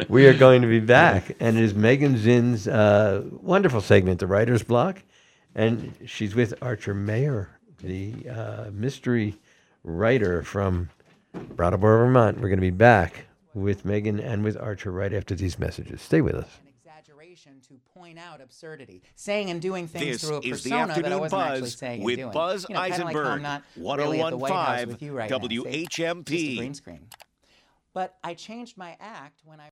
[0.08, 4.28] we are going to be back, and it is Megan Zinn's uh, wonderful segment, The
[4.28, 5.02] Writer's Block,
[5.56, 9.40] and she's with Archer Mayor, the uh, mystery
[9.84, 10.90] writer from
[11.34, 12.38] Brattleboro, Vermont.
[12.40, 16.02] We're going to be back with Megan and with Archer right after these messages.
[16.02, 16.60] Stay with us.
[16.98, 21.02] exaggeration to point out absurdity, saying and doing things This through a is the persona
[21.02, 22.34] that I wasn't actually saying with and doing.
[22.34, 25.02] Buzz you know, kinda like how Eisenberg, I'm not really at the White House with
[25.02, 25.38] you right now.
[25.38, 26.26] Oh WHMP.
[26.26, 27.08] Just a green screen.
[27.94, 29.70] But I changed my act when I.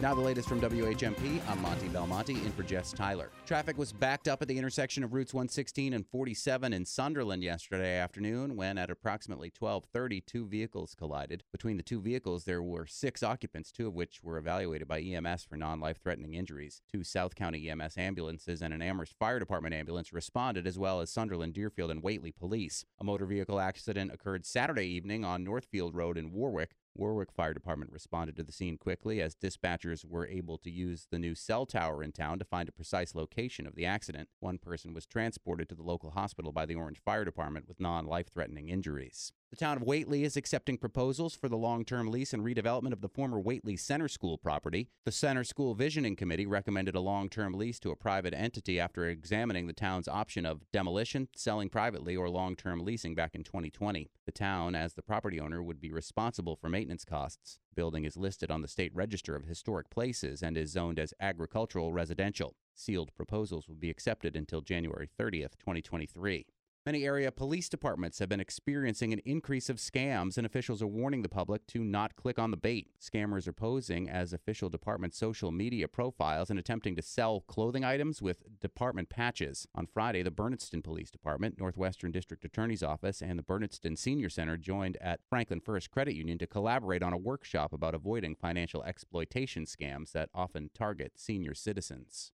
[0.00, 1.42] Now the latest from WHMP.
[1.46, 3.28] I'm Monty Belmonte in for Jess Tyler.
[3.44, 7.98] Traffic was backed up at the intersection of routes 116 and 47 in Sunderland yesterday
[7.98, 11.44] afternoon when at approximately 12:30 two vehicles collided.
[11.52, 15.44] Between the two vehicles there were 6 occupants, two of which were evaluated by EMS
[15.44, 16.80] for non-life-threatening injuries.
[16.90, 21.12] Two South County EMS ambulances and an Amherst Fire Department ambulance responded as well as
[21.12, 22.86] Sunderland, Deerfield and Whately police.
[22.98, 26.70] A motor vehicle accident occurred Saturday evening on Northfield Road in Warwick.
[26.94, 31.18] Warwick Fire Department responded to the scene quickly as dispatchers were able to use the
[31.18, 34.28] new cell tower in town to find a precise location of the accident.
[34.40, 38.06] One person was transported to the local hospital by the Orange Fire Department with non
[38.06, 39.32] life threatening injuries.
[39.50, 43.00] The town of Whately is accepting proposals for the long term lease and redevelopment of
[43.00, 44.90] the former Whately Center School property.
[45.04, 49.06] The Center School Visioning Committee recommended a long term lease to a private entity after
[49.06, 54.08] examining the town's option of demolition, selling privately, or long term leasing back in 2020.
[54.24, 57.58] The town, as the property owner, would be responsible for maintenance costs.
[57.70, 61.12] The building is listed on the State Register of Historic Places and is zoned as
[61.18, 62.54] agricultural residential.
[62.76, 66.46] Sealed proposals will be accepted until January 30th, 2023.
[66.86, 71.20] Many area police departments have been experiencing an increase of scams, and officials are warning
[71.20, 72.88] the public to not click on the bait.
[72.98, 78.22] Scammers are posing as official department social media profiles and attempting to sell clothing items
[78.22, 79.68] with department patches.
[79.74, 84.56] On Friday, the Bernardston Police Department, Northwestern District Attorney's Office, and the Bernardston Senior Center
[84.56, 89.66] joined at Franklin First Credit Union to collaborate on a workshop about avoiding financial exploitation
[89.66, 92.32] scams that often target senior citizens.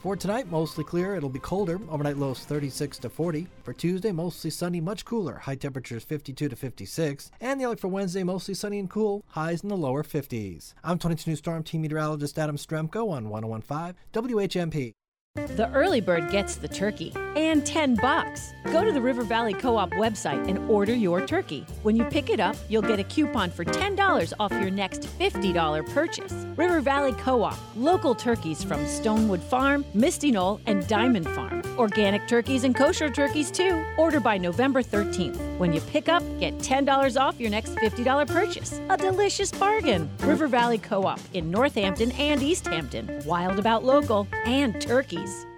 [0.00, 1.14] For tonight, mostly clear.
[1.14, 1.78] It'll be colder.
[1.90, 3.46] Overnight lows 36 to 40.
[3.62, 5.34] For Tuesday, mostly sunny, much cooler.
[5.36, 7.30] High temperatures 52 to 56.
[7.38, 9.22] And the outlook for Wednesday, mostly sunny and cool.
[9.28, 10.72] Highs in the lower 50s.
[10.82, 14.94] I'm 22 News Storm Team Meteorologist Adam Strzempko on 1015 WHMP.
[15.36, 18.52] The early bird gets the turkey and 10 bucks.
[18.72, 21.64] Go to the River Valley Co-op website and order your turkey.
[21.82, 25.94] When you pick it up, you'll get a coupon for $10 off your next $50
[25.94, 26.32] purchase.
[26.56, 31.62] River Valley Co-op, local turkeys from Stonewood Farm, Misty Knoll, and Diamond Farm.
[31.78, 33.84] Organic turkeys and kosher turkeys too.
[33.96, 35.38] Order by November 13th.
[35.58, 38.80] When you pick up, get $10 off your next $50 purchase.
[38.90, 40.10] A delicious bargain.
[40.20, 43.24] River Valley Co-op in Northampton and Easthampton.
[43.24, 44.80] Wild about local and
[45.20, 45.49] turkeys.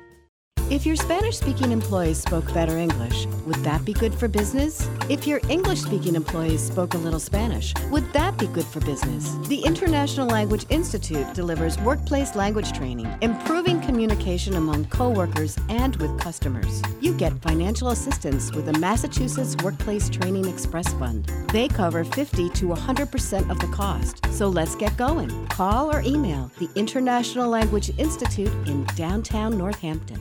[0.71, 4.89] If your Spanish speaking employees spoke better English, would that be good for business?
[5.11, 9.35] If your English speaking employees spoke a little Spanish, would that be good for business?
[9.49, 16.81] The International Language Institute delivers workplace language training, improving communication among coworkers and with customers.
[17.01, 21.27] You get financial assistance with the Massachusetts Workplace Training Express Fund.
[21.53, 24.25] They cover 50 to 100% of the cost.
[24.33, 25.47] So let's get going.
[25.49, 30.21] Call or email the International Language Institute in downtown Northampton.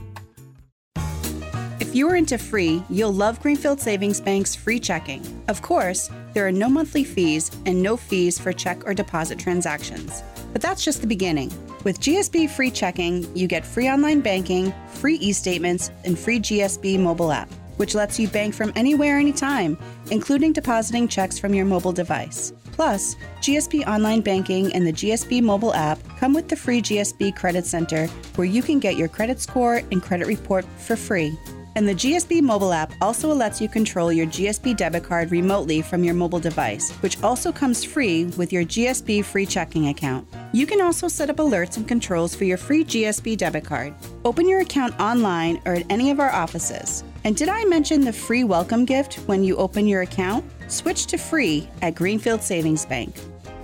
[1.92, 5.22] If you are into free, you'll love Greenfield Savings Bank's free checking.
[5.48, 10.22] Of course, there are no monthly fees and no fees for check or deposit transactions.
[10.54, 11.52] But that's just the beginning.
[11.84, 16.98] With GSB free checking, you get free online banking, free e statements, and free GSB
[16.98, 19.76] mobile app, which lets you bank from anywhere, anytime,
[20.10, 22.54] including depositing checks from your mobile device.
[22.72, 27.66] Plus, GSB Online Banking and the GSB mobile app come with the free GSB Credit
[27.66, 31.36] Center, where you can get your credit score and credit report for free.
[31.74, 36.04] And the GSB mobile app also lets you control your GSB debit card remotely from
[36.04, 40.26] your mobile device, which also comes free with your GSB free checking account.
[40.52, 43.94] You can also set up alerts and controls for your free GSB debit card.
[44.24, 47.04] Open your account online or at any of our offices.
[47.24, 50.44] And did I mention the free welcome gift when you open your account?
[50.68, 53.14] Switch to free at Greenfield Savings Bank.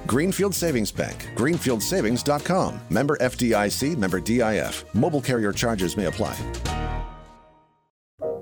[0.07, 2.81] Greenfield Savings Bank, greenfieldsavings.com.
[2.88, 4.85] Member FDIC, member DIF.
[4.94, 6.37] Mobile carrier charges may apply.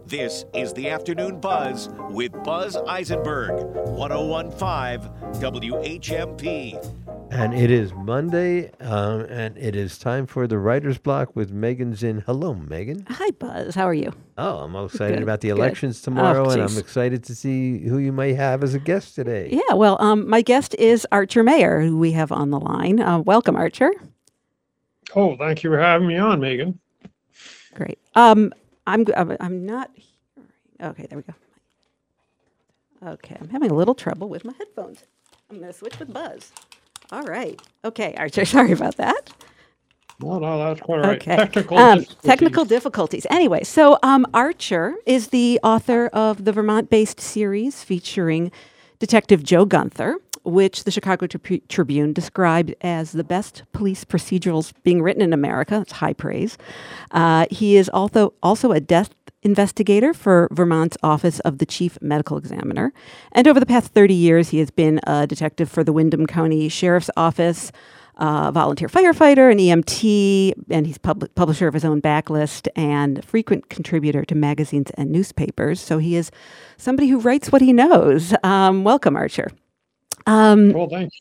[0.07, 3.51] This is the Afternoon Buzz with Buzz Eisenberg,
[3.89, 6.95] 1015 WHMP.
[7.33, 11.97] And it is Monday, um, and it is time for the writer's block with Megan
[11.97, 12.23] Zinn.
[12.25, 13.05] Hello, Megan.
[13.11, 13.75] Hi, Buzz.
[13.75, 14.13] How are you?
[14.39, 15.59] Oh, I'm all excited Good, about the good.
[15.59, 19.17] elections Oh, tomorrow, and I'm excited to see who you may have as a guest
[19.17, 19.49] today.
[19.51, 23.01] Yeah, well, um, my guest is Archer Mayor, who we have on the line.
[23.01, 23.91] Uh, welcome, Archer.
[25.17, 26.79] Oh, thank you for having me on, Megan.
[27.75, 27.99] Great.
[28.15, 28.53] Um,
[28.87, 29.05] I'm
[29.41, 30.13] I'm not hearing.
[30.83, 31.35] Okay, there we go.
[33.13, 35.05] Okay, I'm having a little trouble with my headphones.
[35.51, 36.53] I'm going to switch with Buzz.
[37.13, 37.61] All right.
[37.85, 38.45] Okay, Archer.
[38.57, 39.31] Sorry about that.
[40.21, 41.17] No, no, that's quite right.
[41.21, 41.37] Okay.
[41.37, 42.23] Technical Um, difficulties.
[42.25, 43.27] technical difficulties.
[43.31, 48.51] Anyway, so um, Archer is the author of the Vermont based series featuring
[48.99, 55.03] Detective Joe Gunther, which the Chicago Tri- Tribune described as the best police procedurals being
[55.03, 55.75] written in America.
[55.79, 56.57] That's high praise.
[57.11, 59.11] Uh, he is also, also a death
[59.43, 62.93] investigator for Vermont's Office of the Chief Medical Examiner.
[63.33, 66.69] And over the past 30 years, he has been a detective for the Windham County
[66.69, 67.73] Sheriff's Office
[68.19, 73.69] uh, volunteer firefighter, an EMT, and he's pub- publisher of his own backlist and frequent
[73.69, 75.81] contributor to magazines and newspapers.
[75.81, 76.31] So he is
[76.79, 78.35] somebody who writes what he knows.
[78.43, 79.51] Um, welcome, Archer.
[80.27, 81.17] Um, well, thanks.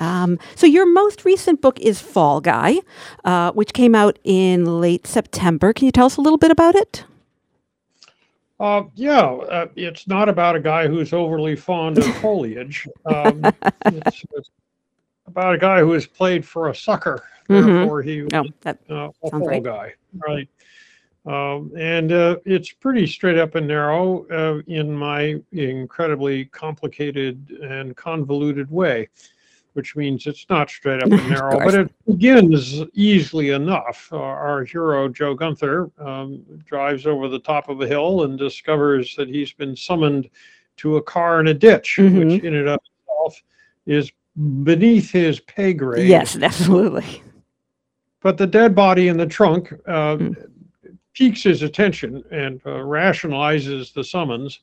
[0.00, 2.76] um, so your most recent book is Fall Guy,
[3.24, 5.72] uh, which came out in late September.
[5.72, 7.04] Can you tell us a little bit about it?
[8.58, 12.86] Uh, yeah, uh, it's not about a guy who's overly fond of foliage.
[13.06, 13.42] Um,
[13.86, 14.50] it's, it's
[15.26, 17.22] about a guy who has played for a sucker.
[17.48, 17.64] Mhm.
[17.66, 19.62] Therefore, he Oh, was that uh, a fall right.
[19.62, 19.94] guy,
[20.26, 20.48] right?
[21.26, 27.94] Um, and uh, it's pretty straight up and narrow uh, in my incredibly complicated and
[27.94, 29.08] convoluted way,
[29.74, 34.08] which means it's not straight up and narrow, but it begins easily enough.
[34.10, 39.14] Uh, our hero, Joe Gunther, um, drives over the top of a hill and discovers
[39.16, 40.30] that he's been summoned
[40.78, 42.42] to a car in a ditch, which Mhm.
[42.44, 43.42] in and of itself
[43.84, 44.10] is
[44.62, 46.08] beneath his pay grade.
[46.08, 47.22] Yes, absolutely.
[48.22, 50.32] But the dead body in the trunk uh, Hmm.
[51.20, 54.60] Piques his attention and uh, rationalizes the summons.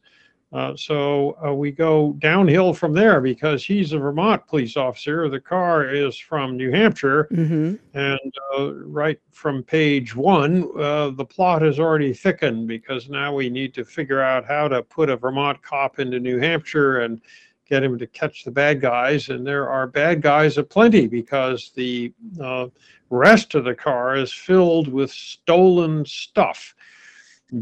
[0.52, 5.30] Uh, so uh, we go downhill from there because he's a Vermont police officer.
[5.30, 7.28] The car is from New Hampshire.
[7.32, 7.76] Mm-hmm.
[7.94, 13.52] And uh, right from page one, uh, the plot has already thickened because now we
[13.52, 17.22] need to figure out how to put a Vermont cop into New Hampshire and
[17.70, 19.30] get him to catch the bad guys.
[19.30, 22.68] And there are bad guys aplenty because the uh,
[23.10, 26.76] rest of the car is filled with stolen stuff,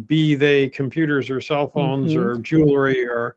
[0.07, 2.17] be they computers or cell phones Mhm.
[2.17, 3.35] or jewelry or.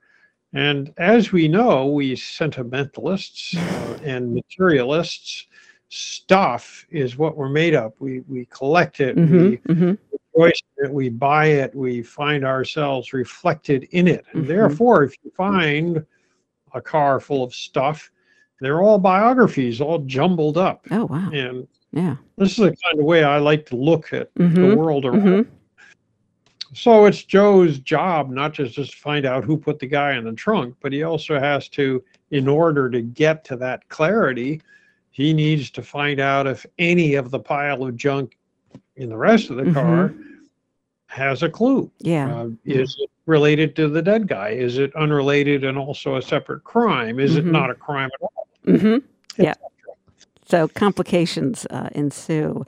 [0.55, 5.47] And as we know, we sentimentalists uh, and materialists,
[5.91, 7.93] stuff is what we're made of.
[7.99, 9.39] We we collect it, Mm-hmm.
[9.51, 10.43] we Mm-hmm.
[10.79, 14.25] it, we buy it, we find ourselves reflected in it.
[14.33, 14.49] And Mhm.
[14.49, 16.05] therefore, if you find
[16.75, 18.11] a car full of stuff,
[18.61, 20.87] they're all biographies, all jumbled up.
[20.91, 21.31] Oh wow.
[21.33, 22.17] And Yeah.
[22.37, 24.77] this is the kind of way I like to look at the Mhm.
[24.77, 25.23] world around.
[25.23, 25.47] Mhm.
[26.75, 30.33] So it's Joe's job not just to find out who put the guy in the
[30.35, 34.61] trunk, but he also has to, in order to get to that clarity,
[35.11, 38.37] he needs to find out if any of the pile of junk
[38.97, 40.13] in the rest of the car
[41.07, 41.91] has a clue.
[42.01, 42.33] Yeah.
[42.43, 44.51] Uh, is it related to the dead guy?
[44.51, 47.19] Is it unrelated and also a separate crime?
[47.19, 48.47] Is it not a crime at all?
[48.67, 49.43] Mm-hmm.
[49.43, 49.55] Yeah.
[50.49, 52.65] So complications uh, ensue.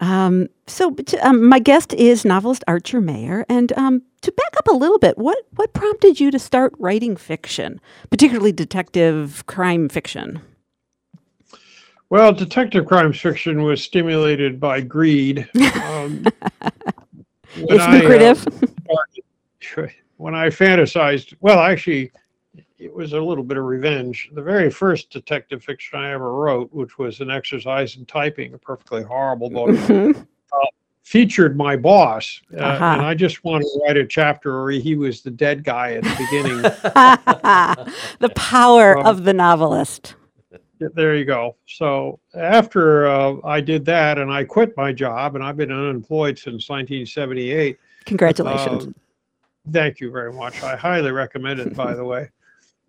[0.00, 4.66] Um, so but, um, my guest is novelist Archer Mayor, and um, to back up
[4.68, 7.80] a little bit, what what prompted you to start writing fiction,
[8.10, 10.40] particularly detective crime fiction?
[12.10, 15.48] Well, detective crime fiction was stimulated by greed.
[15.84, 16.26] Um,
[17.58, 18.46] It's I, uh, lucrative.
[19.60, 22.10] start- when I fantasized, well, actually,
[22.78, 24.30] it was a little bit of revenge.
[24.34, 28.58] The very first detective fiction I ever wrote, which was an exercise in typing, a
[28.58, 29.70] perfectly horrible book,
[30.52, 30.58] uh,
[31.02, 32.84] featured my boss, uh, Uh-huh.
[32.84, 36.02] and I just wanted to write a chapter where he was the dead guy at
[36.04, 36.62] the beginning.
[38.20, 40.14] the power Um, of the novelist.
[40.78, 41.56] There you go.
[41.66, 46.36] So after uh, I did that and I quit my job, and I've been unemployed
[46.38, 47.78] since 1978.
[48.04, 48.88] Congratulations.
[48.88, 48.90] uh,
[49.72, 50.62] thank you very much.
[50.62, 52.28] I highly recommend it, by the way.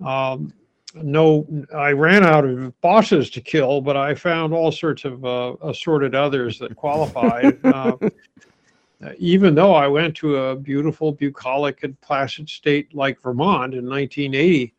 [0.04, 0.54] Um,
[0.96, 1.46] no,
[1.76, 6.16] I ran out of bosses to kill, but I found all sorts of uh, assorted
[6.16, 7.60] others that qualified.
[7.66, 7.98] uh,
[9.20, 14.74] even though I went to a beautiful, bucolic, and placid state like Vermont in 1980,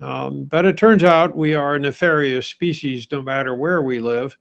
[0.00, 4.36] um, but it turns out we are a nefarious species no matter where we live.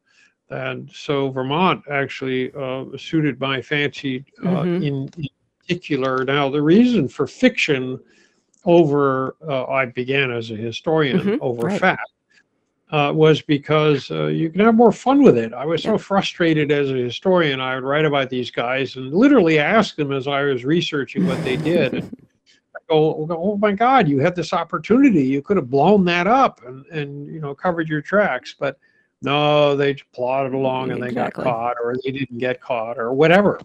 [0.49, 4.83] And so Vermont actually uh, suited my fancy uh, Mhm.
[4.83, 5.27] in, in
[5.59, 6.25] particular.
[6.25, 7.99] Now, the reason for fiction
[8.65, 11.79] over, uh, I began as a historian Mhm, over right.
[11.79, 12.11] fact,
[12.91, 15.53] uh, was because uh, you can have more fun with it.
[15.53, 17.59] I was so frustrated as a historian.
[17.59, 21.43] I would write about these guys and literally ask them as I was researching what
[21.43, 21.95] they did.
[21.95, 22.11] And
[22.75, 25.23] I go, oh my God, you had this opportunity.
[25.23, 28.55] You could have blown that up and, and you know, covered your tracks.
[28.59, 28.77] But
[29.21, 31.45] no, they plodded along and they Exactly.
[31.45, 33.59] got caught or they didn't get caught or whatever.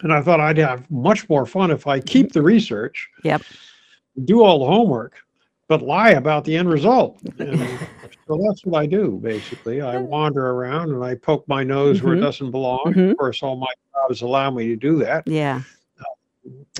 [0.00, 3.42] And I thought I'd have much more fun if I keep the research, Yep.
[4.24, 5.14] Do all the homework,
[5.68, 7.18] but lie about the end result.
[7.38, 7.60] And
[8.26, 9.80] so that's what I do basically.
[9.80, 12.22] I wander around and I poke my nose where it Mhm.
[12.22, 12.82] doesn't belong.
[12.86, 13.10] Mhm.
[13.12, 15.26] Of course, all my jobs allow me to do that.
[15.26, 15.62] Yeah.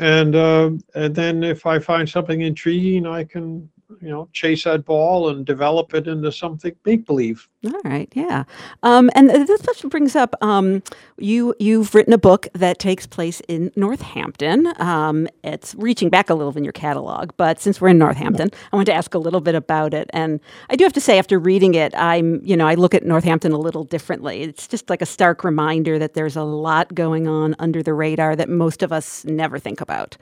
[0.01, 3.69] And uh, and then if I find something intriguing, I can
[4.03, 7.49] you know chase that ball and develop it into something make believe.
[7.65, 8.45] All right, yeah,
[8.83, 10.83] um, and this just brings up um,
[11.17, 11.55] you.
[11.59, 14.73] You've written a book that takes place in Northampton.
[14.81, 18.77] Um, it's reaching back a little in your catalog, but since we're in Northampton, I
[18.77, 20.11] want to ask a little bit about it.
[20.13, 23.05] And I do have to say, after reading it, I'm you know I look at
[23.05, 24.43] Northampton a little differently.
[24.43, 28.37] It's just like a stark reminder that there's a lot going on under the radar
[28.37, 30.17] that most of us never think about.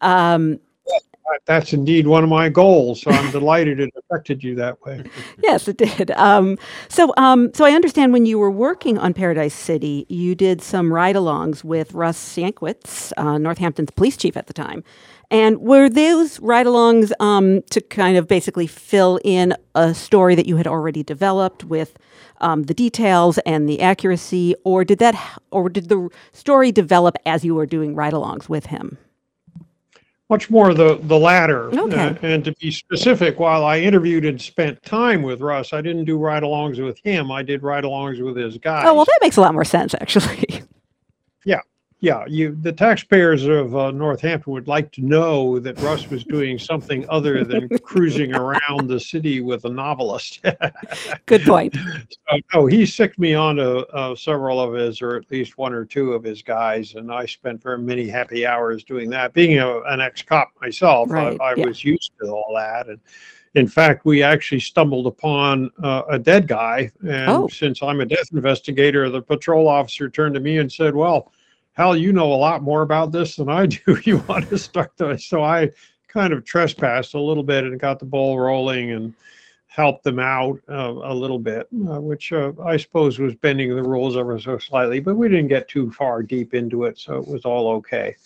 [0.00, 0.58] Um,
[1.46, 3.02] That's indeed one of my goals.
[3.02, 5.04] So I'm delighted it affected you that way.
[5.42, 6.10] yes, it did.
[6.12, 6.58] Um,
[6.88, 10.92] so, um, so I understand when you were working on Paradise City, you did some
[10.92, 14.84] ride-alongs with Russ Sienkiewicz, uh, Northampton's police chief at the time.
[15.30, 20.58] And were those ride-alongs um, to kind of basically fill in a story that you
[20.58, 21.96] had already developed with
[22.42, 27.44] um, the details and the accuracy, or did that, or did the story develop as
[27.44, 28.98] you were doing ride-alongs with him?
[30.32, 31.66] Much more the the latter.
[31.78, 32.06] Okay.
[32.06, 36.06] Uh, and to be specific, while I interviewed and spent time with Russ, I didn't
[36.06, 37.30] do ride-alongs with him.
[37.30, 38.86] I did ride-alongs with his guys.
[38.88, 40.62] Oh, well, that makes a lot more sense, actually.
[42.02, 42.24] Yeah.
[42.26, 47.06] You, the taxpayers of uh, Northampton would like to know that Russ was doing something
[47.08, 50.44] other than cruising around the city with a novelist.
[51.26, 51.76] Good point.
[51.76, 55.72] So, no, he sicked me on to uh, several of his, or at least one
[55.72, 59.32] or two of his guys, and I spent very many happy hours doing that.
[59.32, 61.66] Being a, an ex-cop myself, Right, I, I yeah.
[61.66, 62.98] was used to all that, and
[63.54, 66.90] in fact, we actually stumbled upon uh, a dead guy.
[67.02, 67.46] And Oh.
[67.46, 71.30] since I'm a death investigator, the patrol officer turned to me and said, "Well,
[71.74, 73.98] Hal, you know a lot more about this than I do.
[74.04, 75.70] You want to start the?" So I
[76.08, 79.14] kind of trespassed a little bit and got the ball rolling and
[79.66, 83.82] helped them out uh, a little bit, uh, which uh, I suppose was bending the
[83.82, 85.00] rules ever so slightly.
[85.00, 88.16] But we didn't get too far deep into it, so it was all okay.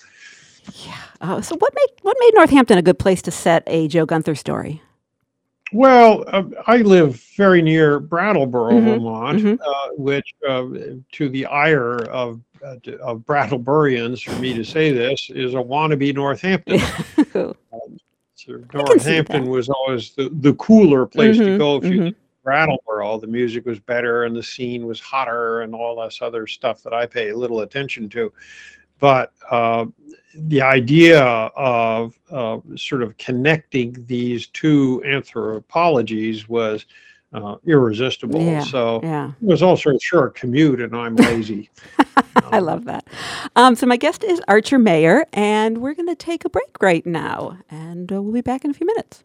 [1.20, 4.34] Uh, so, what made what made Northampton a good place to set a Joe Gunther
[4.34, 4.82] story?
[5.72, 9.58] Well, uh, I live very near Brattleboro, Mhm, Vermont, mhm.
[9.60, 10.66] uh, which, uh,
[11.12, 16.14] to the ire of uh, of Brattleborians, for me to say this, is a wannabe
[16.14, 16.80] Northampton.
[17.72, 17.98] Um,
[18.34, 22.04] so Northampton was always the, the cooler place to Mhm, go if you mhm.
[22.04, 23.18] lived Brattleboro.
[23.18, 26.94] The music was better and the scene was hotter and all this other stuff that
[26.94, 28.32] I pay little attention to.
[28.98, 29.86] But uh,
[30.34, 36.86] the idea of uh, sort of connecting these two anthropologies was
[37.32, 38.40] uh, irresistible.
[38.40, 39.32] Yeah, so yeah.
[39.40, 41.70] it was also a short commute, and I'm lazy.
[42.36, 43.06] I love that.
[43.56, 47.04] Um, so my guest is Archer Mayor, and we're going to take a break right
[47.04, 49.24] now, and uh, we'll be back in a few minutes.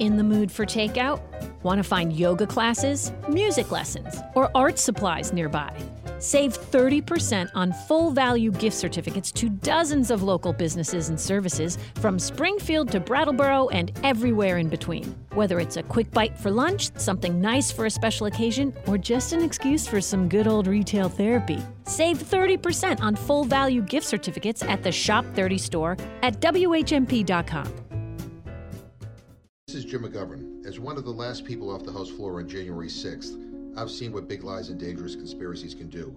[0.00, 1.20] In the mood for takeout?
[1.62, 5.76] Want to find yoga classes, music lessons, or art supplies nearby?
[6.18, 12.18] Save 30% on full value gift certificates to dozens of local businesses and services from
[12.18, 15.14] Springfield to Brattleboro and everywhere in between.
[15.34, 19.34] Whether it's a quick bite for lunch, something nice for a special occasion, or just
[19.34, 21.60] an excuse for some good old retail therapy.
[21.84, 27.89] Save 30% on full value gift certificates at the Shop 30 store at WHMP.com.
[29.70, 30.66] This is Jim McGovern.
[30.66, 34.10] As one of the last people off the House floor on January 6th, I've seen
[34.10, 36.12] what big lies and dangerous conspiracies can do.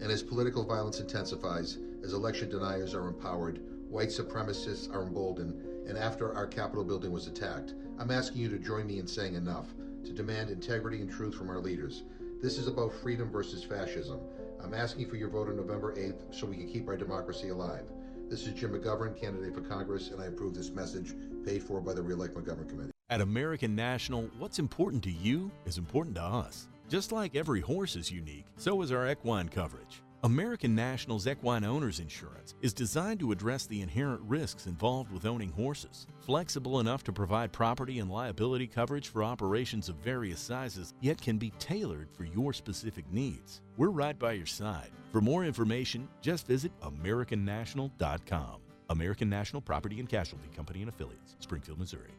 [0.00, 5.54] And as political violence intensifies, as election deniers are empowered, white supremacists are emboldened,
[5.88, 9.34] and after our Capitol building was attacked, I'm asking you to join me in saying
[9.34, 9.68] enough,
[10.02, 12.02] to demand integrity and truth from our leaders.
[12.42, 14.18] This is about freedom versus fascism.
[14.60, 17.88] I'm asking for your vote on November 8th so we can keep our democracy alive.
[18.28, 21.94] This is Jim McGovern, candidate for Congress, and I approve this message paid for by
[21.94, 22.90] the Reelect McGovern Committee.
[23.08, 26.66] At American National, what's important to you is important to us.
[26.88, 30.02] Just like every horse is unique, so is our equine coverage.
[30.24, 35.52] American National's Equine Owners Insurance is designed to address the inherent risks involved with owning
[35.52, 36.08] horses.
[36.18, 41.38] Flexible enough to provide property and liability coverage for operations of various sizes, yet can
[41.38, 43.60] be tailored for your specific needs.
[43.76, 44.90] We're right by your side.
[45.12, 48.56] For more information, just visit AmericanNational.com.
[48.90, 52.10] American National Property and Casualty Company and Affiliates, Springfield, Missouri.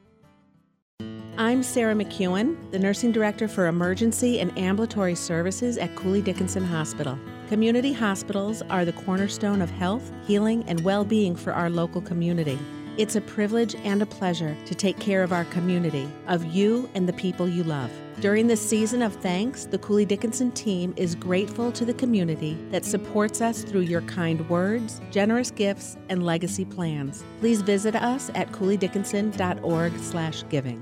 [1.40, 7.16] I'm Sarah McEwen, the Nursing Director for Emergency and Ambulatory Services at Cooley Dickinson Hospital.
[7.48, 12.58] Community hospitals are the cornerstone of health, healing, and well being for our local community.
[12.98, 17.08] It's a privilege and a pleasure to take care of our community, of you and
[17.08, 17.92] the people you love.
[18.20, 22.84] During this season of thanks, the Cooley Dickinson team is grateful to the community that
[22.84, 27.24] supports us through your kind words, generous gifts, and legacy plans.
[27.40, 30.82] Please visit us at cooleydickinson.org/giving.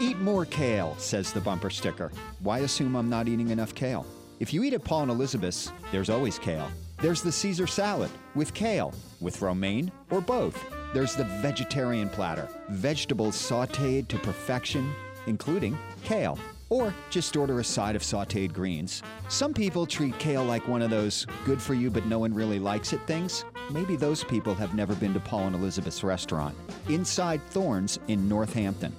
[0.00, 2.10] Eat more kale, says the bumper sticker.
[2.40, 4.06] Why assume I'm not eating enough kale?
[4.40, 6.70] If you eat at Paul and Elizabeth's, there's always kale.
[7.02, 10.58] There's the Caesar salad with kale, with romaine, or both.
[10.94, 14.90] There's the vegetarian platter, vegetables sauteed to perfection,
[15.26, 16.38] including kale.
[16.70, 19.02] Or just order a side of sauteed greens.
[19.28, 22.58] Some people treat kale like one of those good for you but no one really
[22.58, 23.44] likes it things.
[23.70, 26.56] Maybe those people have never been to Paul and Elizabeth's restaurant,
[26.88, 28.94] Inside Thornes in Northampton.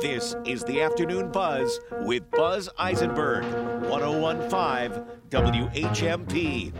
[0.00, 3.44] This is the Afternoon Buzz with Buzz Eisenberg,
[3.90, 6.72] 1015 WHMP.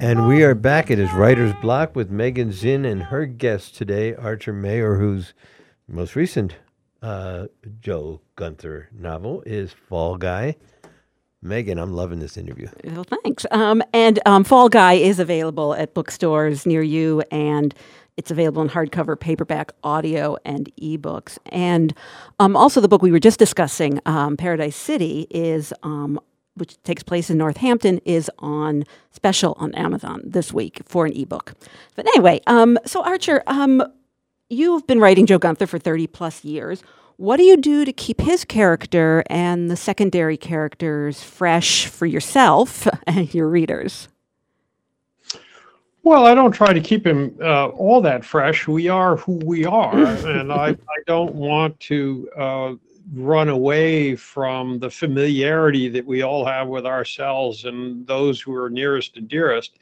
[0.00, 4.14] And we are back at his writer's block with Megan Zinn and her guest today,
[4.16, 5.32] Archer Mayor, whose
[5.92, 6.56] most recent
[7.02, 7.46] uh,
[7.80, 10.56] Joe Gunther novel is Fall Guy.
[11.42, 12.68] Megan, I'm loving this interview.
[12.84, 13.44] Well, thanks.
[13.50, 17.74] Um, and um, Fall Guy is available at bookstores near you, and
[18.16, 21.38] it's available in hardcover, paperback, audio, and ebooks.
[21.46, 21.94] And
[22.38, 26.20] um, also, the book we were just discussing, um, Paradise City, is um,
[26.54, 31.54] which takes place in Northampton, is on special on Amazon this week for an ebook.
[31.96, 33.82] But anyway, um, so Archer, um,
[34.52, 36.82] you've been writing Joe Gunther for 30 plus years.
[37.16, 42.86] What do you do to keep his character and the secondary characters fresh for yourself
[43.06, 44.08] and your readers?
[46.04, 48.66] Well, I don't try to keep him uh, all that fresh.
[48.66, 49.96] We are who we are,
[50.26, 52.74] and I, I don't want to uh,
[53.14, 58.68] run away from the familiarity that we all have with ourselves and those who are
[58.68, 59.78] nearest and dearest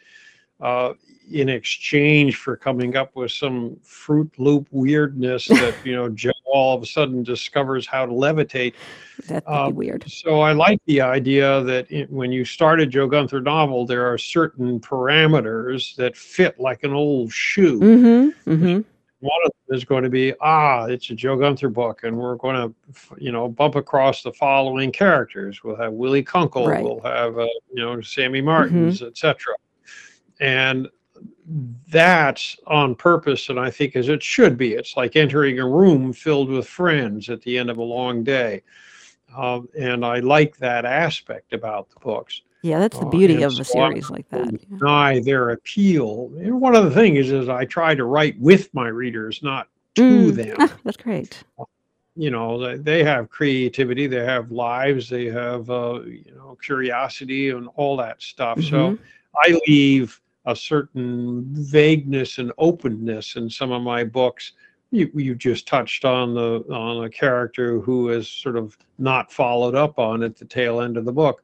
[0.60, 0.94] uh,
[1.30, 6.76] in exchange for coming up with some Fruit Loop weirdness that, you know, Joe all
[6.76, 8.74] of a sudden discovers how to levitate.
[9.28, 10.10] That'd be um, weird.
[10.10, 14.12] So I like the idea that it, when you start a Joe Gunther novel, there
[14.12, 17.78] are certain parameters that fit like an old shoe.
[17.78, 18.80] Mm-hmm, mm-hmm.
[19.20, 22.36] One of them is going to be, ah, it's a Joe Gunther book, and we're
[22.36, 22.74] going to,
[23.18, 25.62] you know, bump across the following characters.
[25.62, 26.82] We'll have Willy Kunkle, right.
[26.82, 29.08] we'll have, uh, you know, Sammie Martens, Mm-hmm.
[29.08, 29.54] etc.
[30.40, 30.88] And
[31.90, 34.72] that's on purpose, and I think as it should be.
[34.74, 38.62] It's like entering a room filled with friends at the end of a long day.
[39.36, 42.42] Um, and I like that aspect about the books.
[42.62, 44.50] Yeah, that's the Uh, beauty and of a so I'm series like that.
[44.52, 44.76] yeah.
[44.78, 46.32] Deny their appeal.
[46.38, 50.02] And one of the things is I try to write with my readers, not to
[50.02, 50.34] Mm.
[50.34, 50.56] them.
[50.58, 51.42] Ah, that's great.
[52.16, 57.50] You know, they, they have creativity, they have lives, they have uh, you know curiosity
[57.50, 58.60] and all that stuff.
[58.62, 58.98] So Mhm.
[59.36, 64.52] I leave a certain vagueness and openness in some of my books.
[64.90, 69.74] You, you just touched on the on a character who is sort of not followed
[69.74, 71.42] up on at the tail end of the book.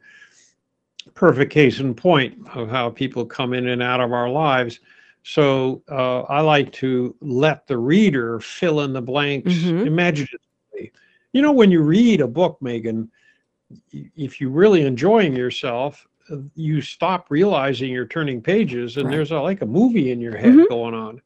[1.14, 4.80] Perfect case in point of how people come in and out of our lives.
[5.22, 9.86] So uh, I like to let the reader fill in the blanks Mhm.
[9.86, 10.92] imaginatively.
[11.32, 13.10] You know, when you read a book, Megan,
[13.92, 16.06] if you're really enjoying yourself,
[16.54, 19.12] you stop realizing you're turning pages, and Right.
[19.16, 20.68] there's a, like a movie in your head Mhm.
[20.68, 21.22] going on.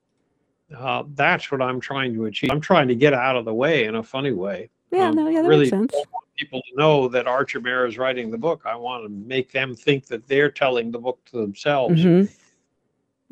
[0.77, 2.51] Uh, that's what I'm trying to achieve.
[2.53, 4.71] I'm trying to get out of the way in a funny way.
[4.93, 5.93] Yeah, Um, no, yeah, that really makes sense.
[5.95, 8.63] want people to know that Archer Mayor is writing the book.
[8.65, 12.03] I want to make them think that they're telling the book to themselves.
[12.03, 12.25] hmm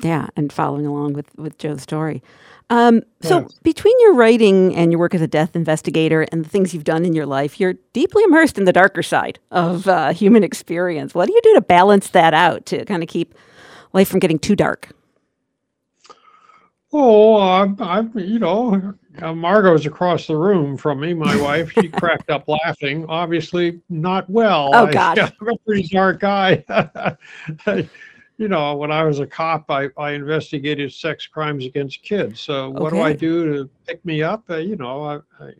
[0.01, 2.23] Yeah, and following along with with Joe's story.
[2.69, 3.53] Um, so Yes.
[3.63, 7.03] between your writing and your work as a death investigator and the things you've done
[7.03, 11.15] in your life, you're deeply immersed in the darker side of uh, human experience.
[11.15, 13.33] What do you do to balance that out to kind of keep
[13.91, 14.89] life from getting too dark?
[16.91, 21.71] Oh, I'm, I'm, you know, uh, Margot's across the room from me, my wife.
[21.71, 24.71] She cracked up laughing, obviously not well.
[24.73, 25.19] Oh, God.
[25.41, 26.63] I'm a pretty smart guy.
[28.39, 32.39] you know, when I was a cop, I, I investigated sex crimes against kids.
[32.39, 34.49] So what do I do to pick me up?
[34.49, 35.51] Uh, you know, I, I,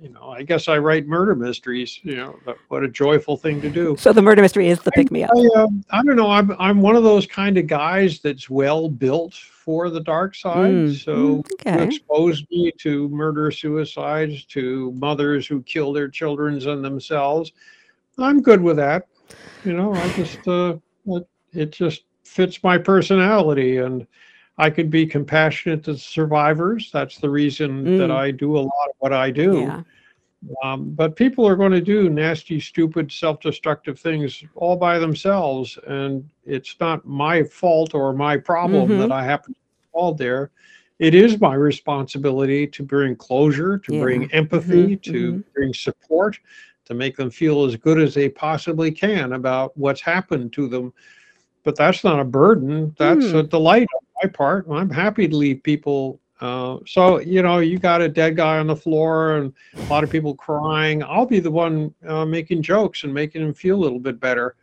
[0.00, 2.00] you know, I guess I write murder mysteries.
[2.02, 3.96] You know, but what a joyful thing to do.
[3.96, 5.30] So the murder mystery is the pick me up.
[5.32, 6.28] I, um, I don't know.
[6.28, 10.72] I'm I'm one of those kind of guys that's well built for the dark side.
[10.72, 11.84] Mm, So mm, okay.
[11.84, 17.52] expose me to murder suicides, to mothers who kill their children and themselves.
[18.18, 19.06] I'm good with that.
[19.64, 24.06] You know, I just uh, it, it just fits my personality, and
[24.58, 26.90] I could be compassionate to survivors.
[26.92, 28.16] That's the reason that Mm.
[28.16, 29.58] I do a lot of what I do.
[29.58, 29.82] Yeah.
[30.62, 35.78] Um, but people are going to do nasty, stupid, self destructive things all by themselves.
[35.86, 38.98] And it's not my fault or my problem Mhm.
[38.98, 39.60] that I happen to
[39.92, 40.50] fall there.
[40.98, 43.98] It is my responsibility to bring closure, to Yeah.
[44.00, 45.44] bring empathy, Mhm, to mhm.
[45.54, 46.38] bring support,
[46.86, 50.92] to make them feel as good as they possibly can about what's happened to them.
[51.64, 53.48] But that's not a burden, that's a Hmm.
[53.48, 54.66] delight on my part.
[54.70, 56.20] I'm happy to leave people.
[56.40, 59.52] Uh, so, you know, you got a dead guy on the floor and
[59.88, 61.02] a lot of people crying.
[61.02, 64.54] I'll be the one uh, making jokes and making them feel a little bit better.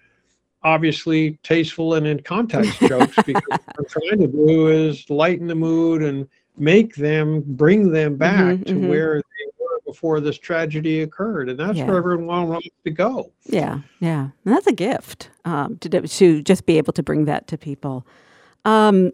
[0.64, 3.44] Obviously, tasteful and in context jokes, because
[3.76, 6.28] what I'm trying to do is lighten the mood and
[6.58, 8.88] make them, bring them back Mhm, to mhm.
[8.88, 9.55] where they
[9.96, 11.48] before this tragedy occurred.
[11.50, 11.86] And that's Yeah.
[11.88, 13.32] where everyone wants to go.
[13.46, 17.48] Yeah, yeah, and that's a gift um, to to just be able to bring that
[17.48, 18.06] to people.
[18.66, 19.14] Um,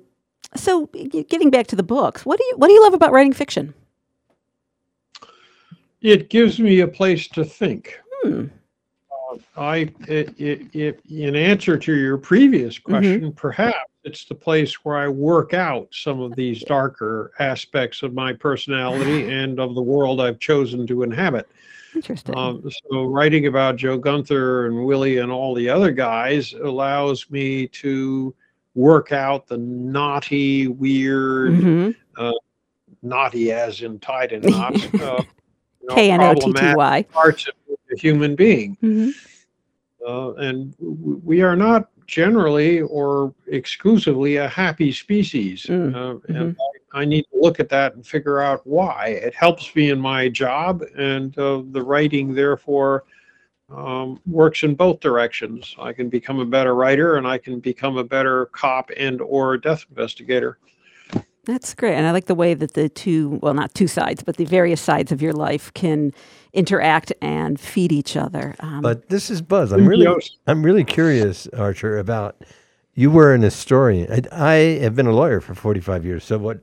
[0.55, 3.33] so, getting back to the books, what do you what do you love about writing
[3.33, 3.73] fiction?
[6.01, 7.99] It gives me a place to think.
[8.23, 8.45] Hmm.
[9.11, 9.75] Uh, I,
[10.07, 12.91] it, it, it, in answer to your previous Mm-hmm.
[12.91, 18.13] question, perhaps it's the place where I work out some of these darker aspects of
[18.13, 21.47] my personality and of the world I've chosen to inhabit.
[21.93, 22.35] Interesting.
[22.37, 27.67] Um, so writing about Joe Gunther and Willie and all the other guys allows me
[27.67, 28.33] to
[28.75, 31.95] work out the naughty, weird, Mhm.
[32.17, 32.31] uh,
[33.03, 35.21] naughty as in tied in knots, uh,
[35.81, 37.03] you know, K-N-O-T-T-Y.
[37.03, 37.53] problematic parts of
[37.93, 38.77] a human being.
[38.81, 39.11] Mhm.
[40.07, 45.65] Uh, and we are not generally or exclusively a happy species.
[45.67, 46.35] Mm, Uh, mm-hmm.
[46.35, 46.57] and
[46.93, 49.07] I, I need to look at that and figure out why.
[49.07, 53.05] It helps me in my job, and uh, the writing, therefore,
[53.69, 55.75] um, works in both directions.
[55.79, 59.57] I can become a better writer, and I can become a better cop and or
[59.57, 60.57] death investigator.
[61.45, 64.37] That's great, and I like the way that the two well, not two sides, but
[64.37, 66.13] the various sides of your life can
[66.53, 68.55] interact and feed each other.
[68.59, 69.71] Um, But this is Buzz.
[69.71, 70.07] I'm really,
[70.45, 72.35] I'm really curious, Archer, about
[72.93, 74.11] you were an historian.
[74.31, 76.23] I, I have been a lawyer for 45 years.
[76.23, 76.59] So what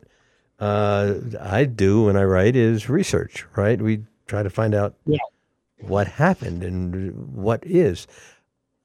[0.61, 3.47] uh, I do when I write is research.
[3.57, 3.81] Right?
[3.83, 5.19] We try to find out Yeah.
[5.81, 8.07] what happened and what is.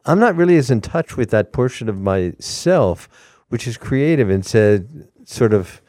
[0.06, 3.08] I'm not really as in touch with that portion of myself,
[3.50, 5.82] which is creative and said, sort of,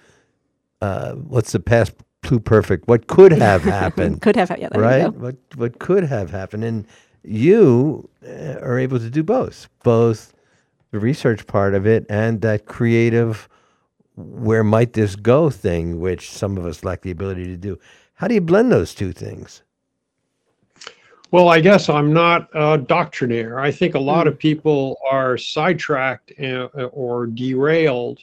[0.84, 2.82] uh, what's the past pluperfect?
[2.86, 4.20] What could have happened?
[4.22, 5.12] Could have, yeah, right?
[5.12, 6.64] What what could have happened?
[6.64, 6.86] And
[7.22, 10.34] you uh, are able to do both, both
[10.90, 13.48] the research part of it and that creative,
[14.16, 17.78] where might this go thing, which some of us lack the ability to do.
[18.14, 19.62] How do you blend those two things?
[21.30, 23.58] Well, I guess I'm not a doctrinaire.
[23.58, 28.20] I think a lot of people are sidetracked uh, or derailed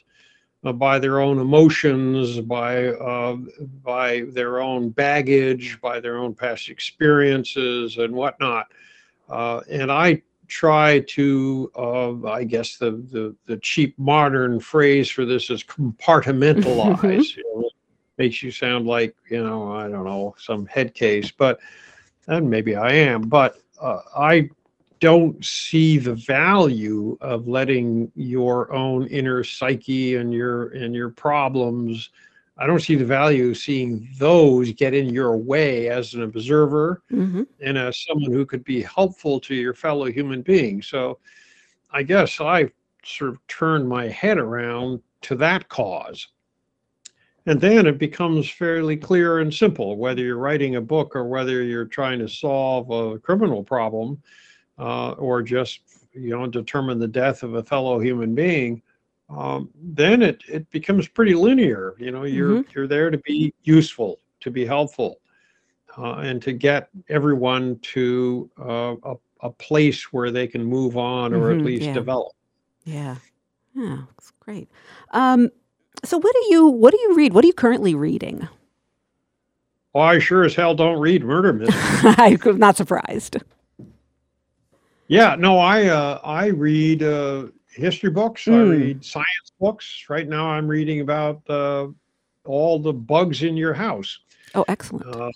[0.64, 3.36] uh, by their own emotions, by uh,
[3.82, 8.68] by their own baggage, by their own past experiences and whatnot.
[9.28, 15.24] Uh, and I try to, uh, I guess the, the the cheap modern phrase for
[15.24, 17.36] this is compartmentalize.
[17.36, 17.70] you know,
[18.18, 21.58] makes you sound like you know I don't know some head case, but
[22.28, 24.50] and maybe I am, but uh, I
[25.02, 32.10] don't see the value of letting your own inner psyche and your and your problems
[32.56, 37.02] I don't see the value of seeing those get in your way as an observer
[37.12, 37.42] Mm-hmm.
[37.60, 40.80] and as someone who could be helpful to your fellow human being.
[40.82, 41.18] So
[41.90, 42.70] I guess I
[43.04, 46.28] sort of turned my head around to that cause.
[47.46, 51.64] And then it becomes fairly clear and simple whether you're writing a book or whether
[51.64, 54.22] you're trying to solve a criminal problem
[54.78, 55.80] uh, or just
[56.12, 58.82] you know determine the death of a fellow human being.
[59.30, 61.94] Um, then it, it becomes pretty linear.
[61.98, 65.20] You know, you're you're there to be useful, to be helpful,
[65.98, 71.32] uh, and to get everyone to uh, a, a place where they can move on
[71.34, 71.94] or Mhm, at least yeah.
[71.94, 72.32] develop.
[72.84, 73.16] Yeah.
[73.74, 74.70] Yeah, that's great.
[75.12, 75.50] Um,
[76.04, 77.32] so what do you what do you read?
[77.32, 78.48] What are you currently reading?
[79.92, 82.10] Well, I sure as hell don't read murder mysteries.
[82.18, 83.36] I'm not surprised.
[85.12, 88.48] Yeah, no, I uh, I read uh, history books.
[88.48, 88.70] I Mm.
[88.70, 90.06] read science books.
[90.08, 91.88] Right now, I'm reading about uh,
[92.46, 94.20] all the bugs in your house.
[94.54, 95.14] Oh, excellent.
[95.14, 95.28] Uh,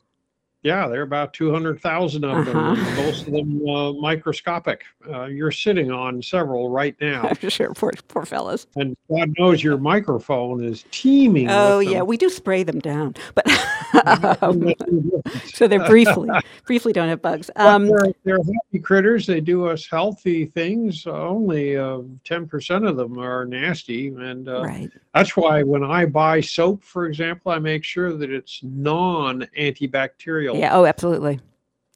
[0.63, 2.57] yeah, there are about two hundred thousand of them.
[2.57, 3.03] Uh-huh.
[3.03, 4.83] Most of them uh, microscopic.
[5.07, 8.67] Uh, you're sitting on several right now, I'm sure, poor poor fellas.
[8.77, 11.51] and God knows your microphone is teeming.
[11.51, 13.45] Oh yeah, we do spray them down, but
[15.47, 16.29] so they're briefly
[16.65, 17.51] briefly don't have bugs.
[17.57, 19.27] Um, they're, they're healthy critters.
[19.27, 21.07] They do us healthy things.
[21.07, 21.77] Uh, only
[22.25, 24.91] ten percent of them are nasty, and uh, Right.
[25.15, 30.59] that's why when I buy soap, for example, I make sure that it's non-antibacterial.
[30.59, 30.75] yeah.
[30.77, 31.41] Oh, absolutely.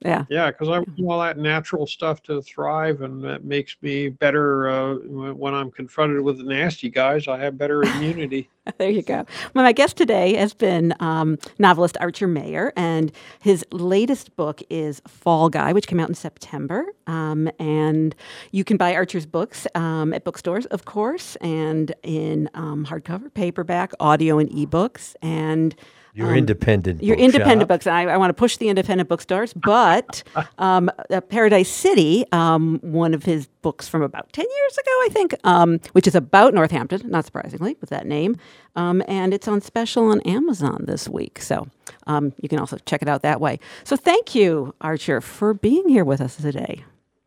[0.03, 0.25] Yeah.
[0.31, 4.69] Yeah, because I want all that natural stuff to thrive, and that makes me better
[4.71, 7.29] uh, when I'm confronted with the nasty guys.
[7.29, 8.49] I have better immunity.
[8.79, 9.27] There you go.
[9.55, 15.03] Well, my guest today has been um, novelist Archer Mayor, and his latest book is
[15.07, 16.87] Fall Guy, which came out in September.
[17.07, 18.15] Um, and
[18.53, 23.93] you can buy Archer's books um, at bookstores, of course, and in um, hardcover, paperback,
[24.01, 25.15] audio, and ebooks.
[25.21, 25.75] And
[26.13, 27.35] Your um, independent Your bookshop.
[27.35, 27.87] independent books.
[27.87, 30.23] And I, I want to push the independent bookstores, but
[30.59, 35.09] um, uh, Paradise City, um, one of his books from about 10 years ago, I
[35.11, 38.37] think, um, which is about Northampton, not surprisingly, with that name.
[38.77, 41.41] Um, and it's on special on Amazon this week.
[41.41, 41.69] So
[42.07, 43.61] um, you can also check it out that way.
[43.85, 46.85] So thank you, Archer, for being here with us today.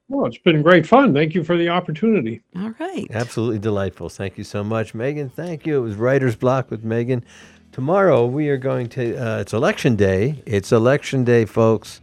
[0.10, 1.14] Well, it's been great fun.
[1.14, 2.42] Thank you for the opportunity.
[2.58, 3.08] All right.
[3.12, 4.10] Absolutely delightful.
[4.10, 5.30] Thank you so much, Megan.
[5.30, 5.78] Thank you.
[5.78, 7.24] It was Writer's Block with Megan.
[7.74, 10.44] Tomorrow we are going to, uh, it's election day.
[10.46, 12.02] It's election day, folks.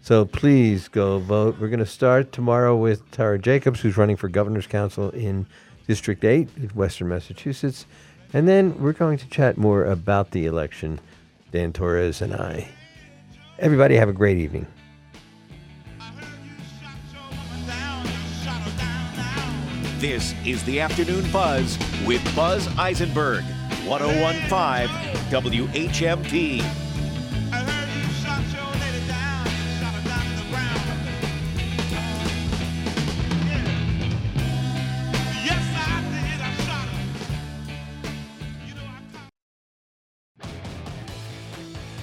[0.00, 1.58] So please go vote.
[1.60, 5.46] We're going to start tomorrow with Tara Jacobs, who's running for Governor's Council in
[5.86, 7.84] District 8 in Western Massachusetts.
[8.32, 10.98] And then we're going to chat more about the election,
[11.52, 12.66] Dan Torres and I.
[13.58, 14.66] Everybody have a great evening.
[19.98, 23.44] This is the Afternoon Buzz with Buzz Eisenberg,
[23.90, 24.88] 1015
[25.30, 26.62] WHMP.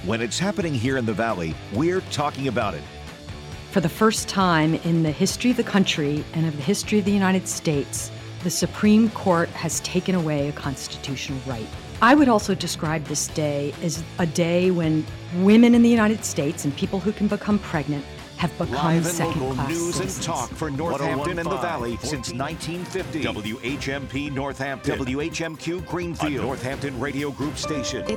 [0.04, 2.82] When it's happening here in the Valley, we're talking about it.
[3.70, 7.06] For the first time in the history of the country and of the history of
[7.06, 8.10] the United States,
[8.48, 11.66] the Supreme Court has taken away a constitutional right.
[12.00, 15.04] I would also describe this day as a day when
[15.40, 18.06] women in the United States and people who can become pregnant
[18.38, 20.16] have become Live and second local class news citizens.
[20.16, 23.22] and talk for Northampton and the Valley oh since 1950.
[23.22, 28.08] WHMP Northampton, WHMQ Greenfield, a Northampton Radio Group station.